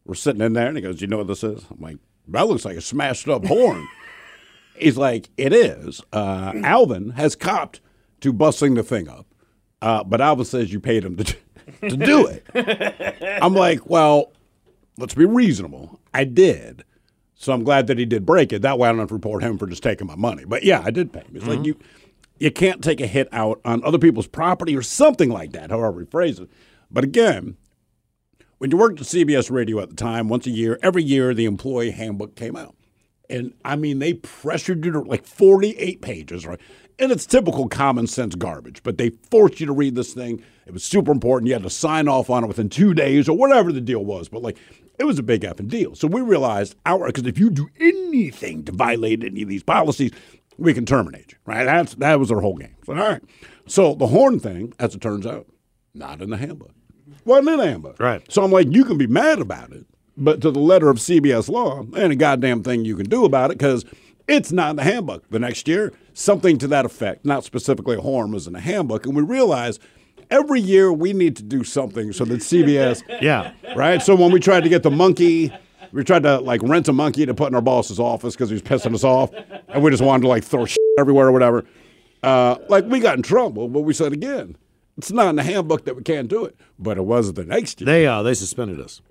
We're 0.05 0.15
sitting 0.15 0.41
in 0.41 0.53
there, 0.53 0.67
and 0.67 0.77
he 0.77 0.81
goes, 0.81 1.01
"You 1.01 1.07
know 1.07 1.17
what 1.17 1.27
this 1.27 1.44
is?" 1.44 1.65
I'm 1.69 1.81
like, 1.81 1.97
"That 2.29 2.47
looks 2.47 2.65
like 2.65 2.77
a 2.77 2.81
smashed 2.81 3.27
up 3.27 3.45
horn." 3.45 3.85
He's 4.77 4.97
like, 4.97 5.29
"It 5.38 5.53
is." 5.53 6.01
Uh, 6.13 6.53
Alvin 6.63 7.11
has 7.11 7.35
copped 7.35 7.81
to 8.21 8.31
busting 8.31 8.75
the 8.75 8.83
thing 8.83 9.09
up, 9.09 9.25
uh, 9.81 10.03
but 10.03 10.21
Alvin 10.21 10.45
says 10.45 10.71
you 10.71 10.79
paid 10.79 11.03
him 11.03 11.17
to 11.17 11.35
to 11.81 11.97
do 11.97 12.25
it. 12.27 12.45
I'm 13.41 13.53
like, 13.53 13.89
"Well, 13.89 14.31
let's 14.97 15.13
be 15.13 15.25
reasonable. 15.25 15.99
I 16.13 16.23
did." 16.23 16.83
So 17.39 17.53
I'm 17.53 17.63
glad 17.63 17.85
that 17.88 17.99
he 17.99 18.05
did 18.05 18.25
break 18.25 18.51
it. 18.51 18.63
That 18.63 18.79
way 18.79 18.89
I 18.89 18.91
don't 18.91 18.99
have 18.99 19.09
to 19.09 19.13
report 19.13 19.44
him 19.44 19.59
for 19.59 19.67
just 19.67 19.83
taking 19.83 20.07
my 20.07 20.15
money. 20.15 20.44
But 20.44 20.63
yeah, 20.63 20.81
I 20.83 20.89
did 20.89 21.13
pay 21.13 21.19
him. 21.19 21.35
It's 21.35 21.45
like 21.45 21.63
you 21.63 21.77
you 22.39 22.51
can't 22.51 22.83
take 22.83 23.01
a 23.01 23.07
hit 23.07 23.27
out 23.31 23.61
on 23.65 23.83
other 23.83 23.99
people's 23.99 24.27
property 24.27 24.75
or 24.75 24.81
something 24.81 25.29
like 25.29 25.51
that, 25.53 25.69
however 25.69 26.01
you 26.01 26.05
phrase 26.07 26.39
it. 26.39 26.49
But 26.89 27.04
again, 27.04 27.57
when 28.57 28.72
you 28.72 28.78
worked 28.78 29.00
at 29.00 29.07
CBS 29.07 29.51
Radio 29.51 29.80
at 29.80 29.89
the 29.89 29.95
time, 29.95 30.30
once 30.30 30.48
a 30.48 30.51
year, 30.51 30.80
every 30.81 31.04
year 31.04 31.34
the 31.34 31.45
employee 31.45 31.92
handbook 31.92 32.36
came 32.36 32.56
out. 32.56 32.75
And 33.30 33.54
I 33.66 33.75
mean, 33.75 34.00
they 34.00 34.13
pressured 34.13 34.86
you 34.86 34.92
to 34.92 35.01
like 35.01 35.25
48 35.25 36.01
pages, 36.01 36.45
right? 36.45 36.60
And 37.00 37.12
it's 37.12 37.25
typical 37.25 37.68
common 37.68 38.07
sense 38.07 38.36
garbage, 38.36 38.81
but 38.84 38.98
they 38.98 39.12
forced 39.30 39.60
you 39.60 39.66
to 39.68 39.74
read 39.74 39.95
this 39.95 40.13
thing. 40.13 40.42
It 40.66 40.74
was 40.74 40.84
super 40.84 41.12
important. 41.12 41.48
You 41.48 41.54
had 41.54 41.63
to 41.63 41.69
sign 41.69 42.07
off 42.07 42.30
on 42.30 42.44
it 42.44 42.48
within 42.48 42.69
two 42.69 42.94
days 42.94 43.30
or 43.30 43.38
whatever 43.38 43.72
the 43.72 43.81
deal 43.81 44.04
was. 44.04 44.30
But 44.30 44.42
like, 44.42 44.57
it 44.98 45.04
was 45.04 45.19
a 45.19 45.24
big 45.24 45.42
effing 45.42 45.69
deal. 45.69 45.94
So 45.94 46.07
we 46.07 46.22
realized 46.22 46.75
our, 46.86 47.07
because 47.07 47.28
if 47.28 47.38
you 47.38 47.50
do 47.50 47.69
anything 47.80 48.63
to 48.63 48.72
violate 48.72 49.24
any 49.24 49.44
of 49.44 49.50
these 49.50 49.63
policies, 49.63 50.12
we 50.57 50.74
can 50.74 50.86
terminate 50.86 51.33
you, 51.33 51.38
right? 51.45 51.66
That's, 51.66 51.94
that 51.95 52.19
was 52.19 52.31
our 52.31 52.42
whole 52.42 52.57
game. 52.57 52.75
So, 52.86 52.94
all 52.94 53.00
right. 53.00 53.22
So 53.68 53.94
the 53.94 54.07
horn 54.07 54.40
thing, 54.40 54.74
as 54.80 54.95
it 54.95 55.01
turns 55.01 55.28
out, 55.28 55.45
not 55.94 56.22
in 56.22 56.31
the 56.31 56.38
handbook. 56.38 56.72
Wasn't 57.27 57.50
in 57.50 57.57
the 57.57 57.68
handbook. 57.68 58.00
Right. 58.00 58.21
So 58.31 58.44
I'm 58.44 58.51
like, 58.51 58.68
you 58.71 58.83
can 58.85 58.97
be 58.97 59.06
mad 59.07 59.39
about 59.39 59.71
it, 59.71 59.85
but 60.18 60.41
to 60.41 60.50
the 60.51 60.59
letter 60.59 60.89
of 60.89 60.97
CBS 60.97 61.50
law, 61.50 61.83
ain't 61.95 62.12
a 62.13 62.15
goddamn 62.15 62.63
thing 62.63 62.85
you 62.85 62.95
can 62.95 63.07
do 63.07 63.25
about 63.25 63.51
it 63.51 63.57
because 63.57 63.85
it's 64.27 64.51
not 64.51 64.71
in 64.71 64.75
the 64.77 64.83
handbook. 64.83 65.29
The 65.29 65.39
next 65.39 65.68
year, 65.68 65.94
something 66.13 66.57
to 66.59 66.68
that 66.69 66.85
effect, 66.85 67.25
not 67.25 67.44
specifically 67.44 67.97
a 67.97 68.01
horn, 68.01 68.31
was 68.31 68.47
in 68.47 68.53
the 68.53 68.59
handbook. 68.62 69.06
And 69.06 69.15
we 69.15 69.21
realize 69.24 69.77
every 70.31 70.59
year 70.59 70.91
we 70.91 71.13
need 71.13 71.35
to 71.38 71.44
do 71.44 71.63
something 71.63 72.12
so 72.13 72.25
that 72.25 72.39
CBS, 72.39 73.03
Yeah. 73.21 73.53
right? 73.75 74.01
So 74.01 74.15
when 74.15 74.31
we 74.31 74.39
tried 74.39 74.63
to 74.63 74.69
get 74.69 74.83
the 74.83 74.91
monkey, 74.91 75.53
we 75.91 76.03
tried 76.03 76.23
to 76.23 76.39
like 76.39 76.62
rent 76.63 76.88
a 76.88 76.94
monkey 76.94 77.25
to 77.25 77.33
put 77.33 77.47
in 77.50 77.56
our 77.56 77.62
boss's 77.62 78.00
office 78.00 78.35
because 78.35 78.50
he 78.50 78.53
was 78.56 78.62
pissing 78.63 78.94
us 78.94 79.03
off, 79.03 79.31
and 79.69 79.83
we 79.83 79.91
just 79.91 80.03
wanted 80.03 80.23
to 80.23 80.27
like 80.30 80.44
throw 80.44 80.65
shit 80.65 80.77
everywhere 81.00 81.27
or 81.27 81.31
whatever. 81.31 81.65
Uh, 82.23 82.57
like 82.68 82.85
we 82.85 83.00
got 83.00 83.15
in 83.15 83.21
trouble, 83.23 83.68
but 83.69 83.81
we 83.81 83.94
said 83.94 84.12
again, 84.12 84.57
it's 84.97 85.11
not 85.11 85.27
in 85.27 85.35
the 85.35 85.44
handbook 85.44 85.85
that 85.85 85.95
we 85.95 86.03
can't 86.03 86.27
do 86.27 86.45
it, 86.45 86.55
but 86.79 86.97
it 86.97 87.05
was 87.05 87.33
the 87.33 87.45
next 87.45 87.81
year. 87.81 87.85
They 87.85 88.07
uh 88.07 88.23
they 88.23 88.33
suspended 88.33 88.79
us. 88.79 89.01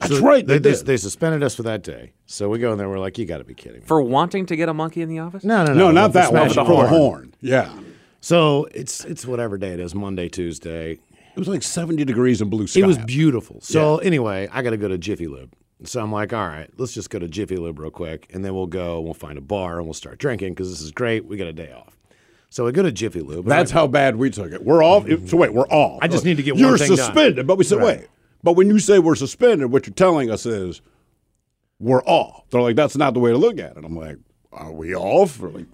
That's 0.00 0.20
right, 0.20 0.46
They, 0.46 0.54
they 0.58 0.70
they, 0.70 0.76
did. 0.76 0.86
they 0.86 0.96
suspended 0.96 1.42
us 1.42 1.56
for 1.56 1.64
that 1.64 1.82
day. 1.82 2.12
So 2.26 2.48
we 2.48 2.60
go 2.60 2.70
in 2.70 2.78
there. 2.78 2.88
We're 2.88 3.00
like, 3.00 3.18
you 3.18 3.26
got 3.26 3.38
to 3.38 3.44
be 3.44 3.54
kidding 3.54 3.80
me. 3.80 3.86
For 3.86 4.00
wanting 4.00 4.46
to 4.46 4.54
get 4.54 4.68
a 4.68 4.74
monkey 4.74 5.02
in 5.02 5.08
the 5.08 5.18
office? 5.18 5.42
No, 5.42 5.64
no, 5.64 5.72
no, 5.72 5.86
no, 5.86 5.90
not 5.90 6.12
that 6.12 6.32
one. 6.32 6.48
For 6.48 6.54
the 6.54 6.64
the 6.64 6.86
horn. 6.86 7.34
Yeah. 7.40 7.76
So 8.20 8.68
it's 8.72 9.04
it's 9.04 9.26
whatever 9.26 9.58
day 9.58 9.70
it 9.72 9.80
is, 9.80 9.94
Monday, 9.94 10.28
Tuesday. 10.28 10.92
It 10.92 11.38
was 11.38 11.48
like 11.48 11.62
70 11.62 12.04
degrees 12.04 12.40
and 12.40 12.50
blue 12.50 12.66
sky. 12.66 12.80
It 12.80 12.86
was 12.86 12.98
beautiful. 12.98 13.60
So 13.60 13.98
anyway, 13.98 14.48
I 14.52 14.62
got 14.62 14.70
to 14.70 14.76
go 14.76 14.88
to 14.88 14.98
Jiffy 14.98 15.28
Lube. 15.28 15.52
So 15.84 16.00
I'm 16.02 16.10
like, 16.10 16.32
all 16.32 16.46
right, 16.46 16.68
let's 16.78 16.92
just 16.92 17.10
go 17.10 17.20
to 17.20 17.28
Jiffy 17.28 17.56
Lube 17.56 17.78
real 17.78 17.92
quick, 17.92 18.28
and 18.34 18.44
then 18.44 18.54
we'll 18.54 18.66
go. 18.66 19.00
We'll 19.00 19.14
find 19.14 19.38
a 19.38 19.40
bar 19.40 19.78
and 19.78 19.86
we'll 19.86 19.94
start 19.94 20.18
drinking 20.18 20.54
because 20.54 20.70
this 20.70 20.80
is 20.80 20.90
great. 20.90 21.24
We 21.26 21.36
got 21.36 21.46
a 21.46 21.52
day 21.52 21.70
off. 21.72 21.96
So 22.50 22.64
we 22.64 22.72
go 22.72 22.82
to 22.82 22.90
Jiffy 22.92 23.20
Lube. 23.20 23.46
That's 23.46 23.70
how 23.70 23.86
bad 23.86 24.16
we 24.16 24.30
took 24.30 24.52
it. 24.52 24.64
We're 24.64 24.82
off. 24.82 25.06
So 25.26 25.36
wait, 25.36 25.52
we're 25.52 25.68
off. 25.68 25.98
I 26.02 26.08
just 26.08 26.24
need 26.24 26.38
to 26.38 26.42
get 26.42 26.56
You're 26.56 26.70
one 26.70 26.78
thing 26.78 26.88
done. 26.88 26.96
suspended. 26.96 27.46
But 27.46 27.56
we 27.58 27.64
said, 27.64 27.78
Right. 27.78 27.98
wait. 28.00 28.08
But 28.42 28.52
when 28.54 28.68
you 28.68 28.78
say 28.78 28.98
we're 28.98 29.16
suspended, 29.16 29.70
what 29.70 29.86
you're 29.86 29.94
telling 29.94 30.30
us 30.30 30.46
is 30.46 30.80
we're 31.78 32.02
off. 32.04 32.44
They're 32.50 32.62
like, 32.62 32.76
that's 32.76 32.96
not 32.96 33.14
the 33.14 33.20
way 33.20 33.30
to 33.30 33.36
look 33.36 33.58
at 33.58 33.76
it. 33.76 33.84
I'm 33.84 33.96
like, 33.96 34.16
are 34.52 34.72
we 34.72 34.94
off? 34.94 35.38
They're 35.38 35.50
like, 35.50 35.66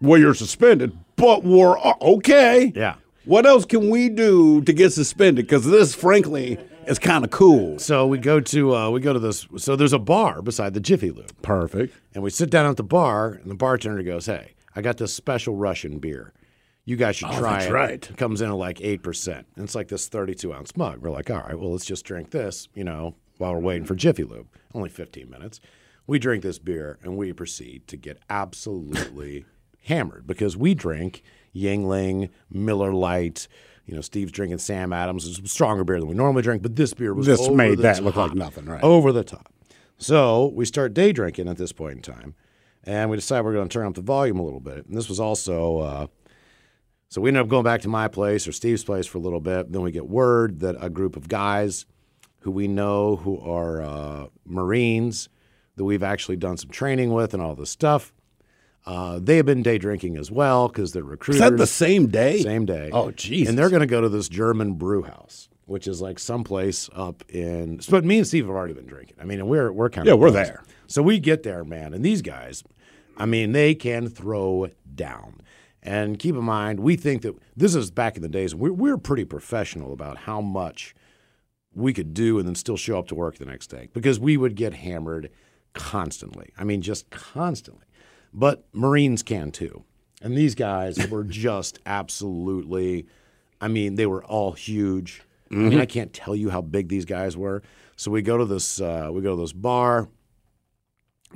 well, 0.00 0.18
you're 0.18 0.34
suspended, 0.34 0.96
but 1.16 1.44
we're 1.44 1.78
okay. 2.00 2.72
Yeah. 2.74 2.94
What 3.24 3.46
else 3.46 3.64
can 3.64 3.88
we 3.90 4.08
do 4.08 4.62
to 4.62 4.72
get 4.72 4.92
suspended? 4.92 5.46
Because 5.46 5.64
this, 5.66 5.94
frankly, 5.94 6.58
is 6.88 6.98
kind 6.98 7.24
of 7.24 7.30
cool. 7.30 7.78
So 7.78 8.06
we 8.06 8.18
go 8.18 8.40
to 8.40 8.74
uh, 8.74 8.90
we 8.90 8.98
go 9.00 9.12
to 9.12 9.20
this. 9.20 9.46
So 9.58 9.76
there's 9.76 9.92
a 9.92 10.00
bar 10.00 10.42
beside 10.42 10.74
the 10.74 10.80
Jiffy 10.80 11.10
Lube, 11.12 11.30
Perfect. 11.42 11.94
and 12.14 12.24
we 12.24 12.30
sit 12.30 12.50
down 12.50 12.66
at 12.66 12.76
the 12.76 12.82
bar, 12.82 13.28
and 13.34 13.48
the 13.48 13.54
bartender 13.54 14.02
goes, 14.02 14.26
"Hey, 14.26 14.54
I 14.74 14.82
got 14.82 14.96
this 14.96 15.14
special 15.14 15.56
Russian 15.56 15.98
beer. 15.98 16.32
You 16.84 16.96
guys 16.96 17.16
should 17.16 17.28
oh, 17.30 17.38
try 17.38 17.50
Oh, 17.50 17.52
that's 17.58 17.66
it. 17.66 17.72
right. 17.72 18.10
It 18.10 18.16
comes 18.16 18.40
in 18.40 18.48
at 18.50 18.56
like 18.56 18.80
eight 18.80 19.02
percent, 19.02 19.46
and 19.56 19.64
it's 19.64 19.74
like 19.74 19.88
this 19.88 20.08
32 20.08 20.52
ounce 20.52 20.76
mug. 20.76 20.98
We're 21.02 21.10
like, 21.10 21.30
all 21.30 21.38
right, 21.38 21.58
well, 21.58 21.70
let's 21.72 21.84
just 21.84 22.04
drink 22.04 22.30
this, 22.30 22.68
you 22.74 22.82
know, 22.84 23.14
while 23.38 23.52
we're 23.52 23.60
waiting 23.60 23.84
for 23.84 23.94
Jiffy 23.94 24.24
Lube. 24.24 24.48
Only 24.74 24.88
15 24.88 25.30
minutes. 25.30 25.60
We 26.06 26.18
drink 26.18 26.42
this 26.42 26.58
beer, 26.58 26.98
and 27.02 27.16
we 27.16 27.32
proceed 27.32 27.86
to 27.88 27.96
get 27.96 28.18
absolutely 28.28 29.44
hammered 29.84 30.26
because 30.26 30.56
we 30.56 30.74
drink 30.74 31.22
Yuengling, 31.54 32.30
Miller 32.50 32.92
Lite. 32.92 33.46
You 33.86 33.94
know, 33.94 34.00
Steve's 34.00 34.32
drinking 34.32 34.58
Sam 34.58 34.92
Adams. 34.92 35.26
It's 35.26 35.38
a 35.38 35.48
stronger 35.48 35.84
beer 35.84 35.98
than 36.00 36.08
we 36.08 36.14
normally 36.14 36.42
drink, 36.42 36.62
but 36.62 36.76
this 36.76 36.94
beer 36.94 37.14
was 37.14 37.26
This 37.26 37.48
made 37.48 37.78
that 37.78 38.02
look 38.02 38.16
like 38.16 38.34
nothing, 38.34 38.64
right? 38.66 38.82
Over 38.82 39.12
the 39.12 39.24
top. 39.24 39.52
So 39.98 40.46
we 40.54 40.64
start 40.64 40.94
day 40.94 41.12
drinking 41.12 41.48
at 41.48 41.58
this 41.58 41.72
point 41.72 41.96
in 41.96 42.02
time, 42.02 42.34
and 42.84 43.10
we 43.10 43.16
decide 43.16 43.42
we're 43.44 43.52
going 43.52 43.68
to 43.68 43.72
turn 43.72 43.86
up 43.86 43.94
the 43.94 44.00
volume 44.02 44.38
a 44.38 44.42
little 44.44 44.60
bit. 44.60 44.86
And 44.86 44.96
this 44.96 45.08
was 45.08 45.20
also, 45.20 45.78
uh, 45.78 46.06
so 47.08 47.20
we 47.20 47.28
end 47.30 47.36
up 47.36 47.48
going 47.48 47.64
back 47.64 47.82
to 47.82 47.88
my 47.88 48.08
place 48.08 48.46
or 48.48 48.52
Steve's 48.52 48.84
place 48.84 49.06
for 49.06 49.18
a 49.18 49.20
little 49.20 49.40
bit. 49.40 49.70
Then 49.72 49.82
we 49.82 49.92
get 49.92 50.08
word 50.08 50.60
that 50.60 50.76
a 50.80 50.88
group 50.90 51.16
of 51.16 51.28
guys 51.28 51.86
who 52.40 52.50
we 52.50 52.66
know 52.68 53.16
who 53.16 53.38
are 53.40 53.82
uh, 53.82 54.26
Marines 54.44 55.28
that 55.76 55.84
we've 55.84 56.02
actually 56.02 56.36
done 56.36 56.56
some 56.56 56.70
training 56.70 57.12
with 57.12 57.34
and 57.34 57.42
all 57.42 57.54
this 57.54 57.70
stuff. 57.70 58.12
Uh, 58.84 59.20
they 59.22 59.36
have 59.36 59.46
been 59.46 59.62
day 59.62 59.78
drinking 59.78 60.16
as 60.16 60.30
well 60.30 60.66
because 60.68 60.92
they're 60.92 61.04
Is 61.04 61.08
recruiters. 61.10 61.40
that 61.40 61.56
the 61.56 61.68
same 61.68 62.08
day? 62.08 62.40
Same 62.42 62.66
day. 62.66 62.90
Oh, 62.92 63.06
jeez. 63.12 63.48
And 63.48 63.56
they're 63.56 63.70
going 63.70 63.80
to 63.80 63.86
go 63.86 64.00
to 64.00 64.08
this 64.08 64.28
German 64.28 64.72
brew 64.74 65.02
house, 65.04 65.48
which 65.66 65.86
is 65.86 66.00
like 66.00 66.18
someplace 66.18 66.90
up 66.92 67.22
in. 67.28 67.78
But 67.88 68.04
me 68.04 68.18
and 68.18 68.26
Steve 68.26 68.46
have 68.46 68.54
already 68.54 68.74
been 68.74 68.86
drinking. 68.86 69.18
I 69.20 69.24
mean, 69.24 69.38
and 69.38 69.48
we're 69.48 69.70
we're 69.70 69.88
kind 69.88 70.08
of 70.08 70.12
Yeah, 70.12 70.18
we're 70.20 70.32
there. 70.32 70.64
So 70.92 71.02
we 71.02 71.20
get 71.20 71.42
there, 71.42 71.64
man, 71.64 71.94
and 71.94 72.04
these 72.04 72.20
guys, 72.20 72.62
I 73.16 73.24
mean, 73.24 73.52
they 73.52 73.74
can 73.74 74.10
throw 74.10 74.68
down. 74.94 75.40
And 75.82 76.18
keep 76.18 76.34
in 76.34 76.44
mind, 76.44 76.80
we 76.80 76.96
think 76.96 77.22
that 77.22 77.34
this 77.56 77.74
is 77.74 77.90
back 77.90 78.16
in 78.16 78.22
the 78.22 78.28
days. 78.28 78.54
We're 78.54 78.74
we're 78.74 78.98
pretty 78.98 79.24
professional 79.24 79.94
about 79.94 80.18
how 80.18 80.42
much 80.42 80.94
we 81.74 81.94
could 81.94 82.12
do 82.12 82.38
and 82.38 82.46
then 82.46 82.54
still 82.54 82.76
show 82.76 82.98
up 82.98 83.08
to 83.08 83.14
work 83.14 83.38
the 83.38 83.46
next 83.46 83.68
day 83.68 83.88
because 83.94 84.20
we 84.20 84.36
would 84.36 84.54
get 84.54 84.74
hammered 84.74 85.30
constantly. 85.72 86.50
I 86.58 86.64
mean, 86.64 86.82
just 86.82 87.08
constantly. 87.08 87.86
But 88.34 88.66
Marines 88.74 89.22
can 89.22 89.50
too. 89.50 89.84
And 90.20 90.36
these 90.36 90.54
guys 90.54 91.08
were 91.10 91.24
just 91.24 91.78
absolutely, 91.86 93.06
I 93.62 93.68
mean, 93.68 93.94
they 93.94 94.04
were 94.04 94.22
all 94.24 94.52
huge. 94.52 95.22
I 95.50 95.54
mean, 95.54 95.80
I 95.80 95.86
can't 95.86 96.12
tell 96.12 96.36
you 96.36 96.50
how 96.50 96.60
big 96.60 96.88
these 96.88 97.06
guys 97.06 97.34
were. 97.34 97.62
So 97.96 98.10
we 98.10 98.20
go 98.20 98.36
to 98.36 98.44
this, 98.44 98.78
uh, 98.78 99.08
we 99.10 99.22
go 99.22 99.36
to 99.36 99.40
this 99.40 99.54
bar. 99.54 100.08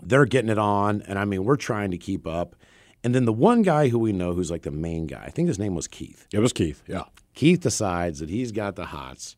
They're 0.02 0.24
getting 0.26 0.50
it 0.50 0.58
on, 0.58 1.02
and 1.02 1.18
I 1.18 1.24
mean, 1.24 1.44
we're 1.44 1.56
trying 1.56 1.90
to 1.90 1.98
keep 1.98 2.26
up. 2.26 2.56
And 3.04 3.14
then 3.14 3.24
the 3.24 3.32
one 3.32 3.62
guy 3.62 3.88
who 3.88 3.98
we 3.98 4.12
know, 4.12 4.32
who's 4.32 4.50
like 4.50 4.62
the 4.62 4.70
main 4.70 5.06
guy, 5.06 5.22
I 5.26 5.30
think 5.30 5.48
his 5.48 5.58
name 5.58 5.74
was 5.74 5.86
Keith. 5.86 6.26
It 6.32 6.40
was 6.40 6.52
Keith. 6.52 6.82
Yeah. 6.88 7.04
Keith 7.34 7.60
decides 7.60 8.18
that 8.20 8.30
he's 8.30 8.50
got 8.52 8.74
the 8.76 8.86
hots 8.86 9.36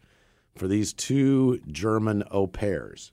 for 0.56 0.68
these 0.68 0.92
two 0.92 1.60
German 1.70 2.24
au 2.30 2.46
pairs 2.46 3.12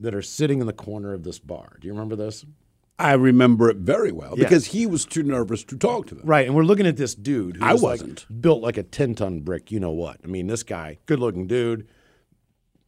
that 0.00 0.14
are 0.14 0.22
sitting 0.22 0.60
in 0.60 0.66
the 0.66 0.72
corner 0.72 1.12
of 1.12 1.22
this 1.24 1.38
bar. 1.38 1.76
Do 1.80 1.86
you 1.86 1.92
remember 1.92 2.16
this? 2.16 2.44
I 2.98 3.12
remember 3.12 3.70
it 3.70 3.76
very 3.76 4.10
well 4.10 4.34
Yeah. 4.36 4.44
because 4.44 4.66
he 4.66 4.84
was 4.86 5.04
too 5.04 5.22
nervous 5.22 5.62
to 5.64 5.76
talk 5.76 6.06
to 6.08 6.16
them. 6.16 6.26
Right, 6.26 6.46
and 6.46 6.56
we're 6.56 6.64
looking 6.64 6.86
at 6.86 6.96
this 6.96 7.14
dude. 7.14 7.58
Who 7.58 7.64
I 7.64 7.74
was, 7.74 7.82
wasn't. 7.82 8.26
built 8.40 8.60
like 8.62 8.76
a 8.76 8.82
ten 8.82 9.14
ton 9.14 9.40
brick. 9.40 9.70
You 9.70 9.78
know 9.78 9.92
what? 9.92 10.18
I 10.24 10.26
mean, 10.26 10.48
this 10.48 10.64
guy, 10.64 10.98
good 11.06 11.20
looking 11.20 11.46
dude. 11.46 11.86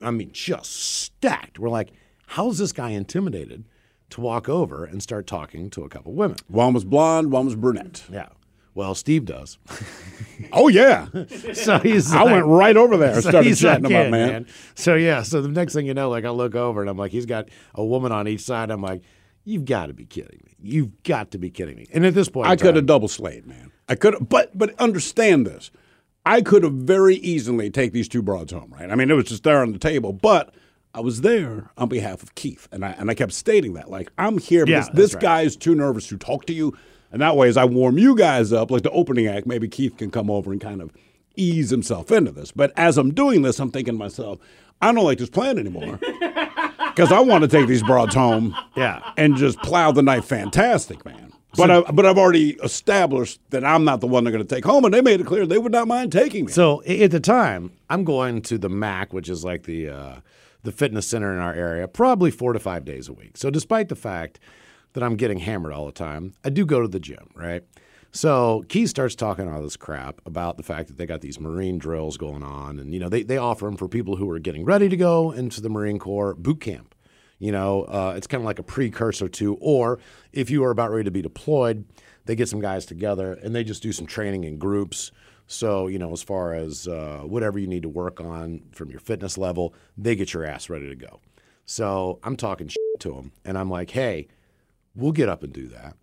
I 0.00 0.10
mean, 0.10 0.30
just 0.32 0.72
stacked. 0.74 1.58
We're 1.60 1.68
like, 1.68 1.90
how's 2.30 2.58
this 2.58 2.72
guy 2.72 2.90
intimidated 2.90 3.64
to 4.10 4.20
walk 4.20 4.48
over 4.48 4.84
and 4.84 5.02
start 5.02 5.26
talking 5.26 5.68
to 5.70 5.82
a 5.84 5.88
couple 5.88 6.12
women? 6.12 6.36
One 6.48 6.72
was 6.72 6.84
blonde, 6.84 7.32
one 7.32 7.44
was 7.44 7.56
brunette. 7.56 8.04
Yeah. 8.10 8.28
Well, 8.74 8.94
Steve 8.94 9.24
does. 9.24 9.58
Oh 10.52 10.68
yeah, 10.68 11.06
so 11.52 11.78
he's. 11.80 12.14
I 12.14 12.22
like- 12.22 12.32
went 12.32 12.46
right 12.46 12.74
over 12.74 12.96
there 12.96 13.12
and 13.12 13.22
so 13.22 13.28
started 13.28 13.54
chatting 13.54 13.84
like, 13.84 13.92
about 13.92 14.04
"Yeah, 14.04 14.10
man. 14.10 14.46
So 14.74 14.94
yeah, 14.94 15.22
so 15.22 15.42
the 15.42 15.48
next 15.48 15.74
thing 15.74 15.84
you 15.84 15.92
know, 15.92 16.08
like 16.08 16.24
I 16.24 16.30
look 16.30 16.54
over 16.54 16.80
and 16.80 16.88
I'm 16.88 16.96
like, 16.96 17.12
he's 17.12 17.26
got 17.26 17.50
a 17.74 17.84
woman 17.84 18.10
on 18.10 18.26
each 18.26 18.40
side. 18.40 18.70
I'm 18.70 18.80
like, 18.80 19.02
you've 19.44 19.66
got 19.66 19.86
to 19.86 19.92
be 19.92 20.06
kidding 20.06 20.40
me. 20.46 20.56
You've 20.58 21.02
got 21.02 21.30
to 21.32 21.38
be 21.38 21.50
kidding 21.50 21.76
me. 21.76 21.88
And 21.92 22.06
at 22.06 22.14
this 22.14 22.30
point, 22.30 22.48
I 22.48 22.56
could 22.56 22.74
have 22.74 22.86
double 22.86 23.06
slayed, 23.06 23.46
man. 23.46 23.70
I 23.86 23.96
could, 23.96 24.14
have 24.14 24.30
but 24.30 24.56
but 24.56 24.74
understand 24.80 25.46
this. 25.46 25.70
I 26.24 26.40
could 26.40 26.62
have 26.64 26.72
very 26.72 27.16
easily 27.16 27.68
take 27.68 27.92
these 27.92 28.08
two 28.08 28.22
broads 28.22 28.50
home, 28.50 28.74
right? 28.78 28.90
I 28.90 28.94
mean, 28.94 29.10
it 29.10 29.14
was 29.14 29.26
just 29.26 29.42
there 29.42 29.60
on 29.60 29.72
the 29.72 29.78
table, 29.78 30.14
but 30.14 30.54
I 30.94 31.00
was 31.00 31.20
there 31.20 31.70
on 31.78 31.88
behalf 31.88 32.22
of 32.22 32.34
Keith, 32.34 32.68
and 32.72 32.84
I 32.84 32.90
and 32.98 33.10
I 33.10 33.14
kept 33.14 33.32
stating 33.32 33.74
that, 33.74 33.90
like, 33.90 34.10
I'm 34.18 34.38
here 34.38 34.66
because 34.66 34.86
that's 34.86 34.96
this 34.96 35.14
right. 35.14 35.22
guy 35.22 35.40
is 35.42 35.56
too 35.56 35.74
nervous 35.74 36.08
to 36.08 36.16
talk 36.18 36.46
to 36.46 36.52
you, 36.52 36.76
and 37.12 37.20
that 37.22 37.36
way, 37.36 37.48
as 37.48 37.56
I 37.56 37.64
warm 37.64 37.96
you 37.98 38.16
guys 38.16 38.52
up, 38.52 38.70
like 38.70 38.82
the 38.82 38.90
opening 38.90 39.26
act, 39.26 39.46
maybe 39.46 39.68
Keith 39.68 39.96
can 39.96 40.10
come 40.10 40.30
over 40.30 40.50
and 40.52 40.60
kind 40.60 40.80
of 40.82 40.90
ease 41.36 41.70
himself 41.70 42.10
into 42.10 42.32
this. 42.32 42.50
But 42.52 42.72
as 42.76 42.98
I'm 42.98 43.14
doing 43.14 43.42
this, 43.42 43.60
I'm 43.60 43.70
thinking 43.70 43.94
to 43.94 43.98
myself, 43.98 44.38
I 44.82 44.92
don't 44.92 45.04
like 45.04 45.18
this 45.18 45.30
plan 45.30 45.58
anymore. 45.58 45.98
Because 46.90 47.12
I 47.12 47.20
want 47.20 47.42
to 47.42 47.48
take 47.48 47.68
these 47.68 47.84
broads 47.84 48.14
home 48.16 48.54
Yeah. 48.76 49.12
and 49.16 49.36
just 49.36 49.58
plow 49.62 49.92
the 49.92 50.02
night 50.02 50.24
fantastic, 50.24 51.04
man. 51.04 51.32
But 51.56 51.70
I, 51.70 51.80
but 51.82 52.04
I've 52.04 52.18
already 52.18 52.50
established 52.64 53.40
that 53.50 53.64
I'm 53.64 53.84
not 53.84 54.00
the 54.00 54.08
one 54.08 54.24
they're 54.24 54.32
going 54.32 54.44
to 54.46 54.54
take 54.54 54.64
home, 54.64 54.84
and 54.84 54.92
they 54.92 55.00
made 55.00 55.20
it 55.20 55.26
clear 55.26 55.46
they 55.46 55.56
would 55.56 55.70
not 55.72 55.86
mind 55.86 56.10
taking 56.10 56.46
me. 56.46 56.52
So 56.52 56.82
at 56.82 57.12
the 57.12 57.20
time, 57.20 57.70
I'm 57.88 58.02
going 58.04 58.42
to 58.42 58.58
the 58.58 58.68
MAC, 58.68 59.12
which 59.12 59.28
is 59.28 59.44
like 59.44 59.62
the 59.62 59.88
uh, 59.88 60.14
the 60.62 60.72
fitness 60.72 61.06
center 61.06 61.32
in 61.32 61.38
our 61.38 61.54
area, 61.54 61.88
probably 61.88 62.30
four 62.30 62.52
to 62.52 62.58
five 62.58 62.84
days 62.84 63.08
a 63.08 63.12
week. 63.12 63.36
So 63.36 63.50
despite 63.50 63.88
the 63.88 63.96
fact 63.96 64.38
that 64.92 65.02
I'm 65.02 65.16
getting 65.16 65.38
hammered 65.38 65.72
all 65.72 65.86
the 65.86 65.92
time, 65.92 66.34
I 66.44 66.50
do 66.50 66.66
go 66.66 66.80
to 66.80 66.88
the 66.88 67.00
gym, 67.00 67.30
right? 67.34 67.62
So 68.12 68.64
Keith 68.68 68.90
starts 68.90 69.14
talking 69.14 69.48
all 69.48 69.62
this 69.62 69.76
crap 69.76 70.20
about 70.26 70.56
the 70.56 70.62
fact 70.64 70.88
that 70.88 70.98
they 70.98 71.06
got 71.06 71.20
these 71.20 71.38
Marine 71.38 71.78
drills 71.78 72.16
going 72.16 72.42
on, 72.42 72.80
and 72.80 72.92
you 72.92 72.98
know 72.98 73.08
they 73.08 73.22
they 73.22 73.36
offer 73.36 73.66
them 73.66 73.76
for 73.76 73.86
people 73.86 74.16
who 74.16 74.28
are 74.30 74.40
getting 74.40 74.64
ready 74.64 74.88
to 74.88 74.96
go 74.96 75.30
into 75.30 75.60
the 75.60 75.68
Marine 75.68 76.00
Corps 76.00 76.34
boot 76.34 76.60
camp. 76.60 76.94
You 77.38 77.52
know, 77.52 77.84
uh, 77.84 78.14
it's 78.16 78.26
kind 78.26 78.42
of 78.42 78.44
like 78.44 78.58
a 78.58 78.64
precursor 78.64 79.28
to, 79.28 79.54
or 79.60 79.98
if 80.32 80.50
you 80.50 80.62
are 80.64 80.70
about 80.70 80.90
ready 80.90 81.04
to 81.04 81.10
be 81.10 81.22
deployed, 81.22 81.86
they 82.26 82.36
get 82.36 82.48
some 82.48 82.60
guys 82.60 82.84
together 82.84 83.32
and 83.32 83.54
they 83.54 83.64
just 83.64 83.82
do 83.82 83.92
some 83.92 84.06
training 84.06 84.44
in 84.44 84.58
groups. 84.58 85.10
So, 85.52 85.88
you 85.88 85.98
know, 85.98 86.12
as 86.12 86.22
far 86.22 86.54
as 86.54 86.86
uh, 86.86 87.22
whatever 87.24 87.58
you 87.58 87.66
need 87.66 87.82
to 87.82 87.88
work 87.88 88.20
on 88.20 88.62
from 88.70 88.88
your 88.88 89.00
fitness 89.00 89.36
level, 89.36 89.74
they 89.98 90.14
get 90.14 90.32
your 90.32 90.44
ass 90.44 90.70
ready 90.70 90.88
to 90.88 90.94
go. 90.94 91.18
So 91.66 92.20
I'm 92.22 92.36
talking 92.36 92.70
to 93.00 93.12
them 93.12 93.32
and 93.44 93.58
I'm 93.58 93.68
like, 93.68 93.90
hey, 93.90 94.28
we'll 94.94 95.10
get 95.10 95.28
up 95.28 95.42
and 95.42 95.52
do 95.52 95.66
that. 95.66 95.96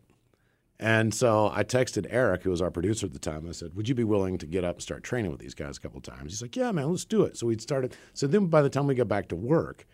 And 0.82 1.14
so 1.14 1.50
I 1.56 1.64
texted 1.64 2.08
Eric, 2.10 2.44
who 2.44 2.50
was 2.50 2.62
our 2.62 2.70
producer 2.70 3.06
at 3.06 3.14
the 3.14 3.20
time. 3.20 3.48
I 3.48 3.54
said, 3.54 3.74
"Would 3.74 3.88
you 3.88 3.96
be 3.96 4.04
willing 4.04 4.38
to 4.38 4.46
get 4.46 4.66
up 4.66 4.76
and 4.76 4.84
start 4.84 5.04
training 5.04 5.32
with 5.32 5.40
these 5.40 5.56
guys 5.56 5.78
a 5.78 5.80
couple 5.80 6.02
times?" 6.02 6.34
He's 6.34 6.42
like, 6.42 6.56
"Yeah, 6.56 6.72
man, 6.72 6.92
let's 6.92 7.04
do 7.04 7.24
it." 7.24 7.36
So 7.36 7.48
we 7.48 7.58
started. 7.58 7.96
So 8.14 8.28
then, 8.28 8.46
by 8.46 8.62
the 8.62 8.70
time 8.70 8.86
we 8.86 8.94
got 8.94 9.08
back 9.08 9.28
to 9.30 9.36
work, 9.36 9.88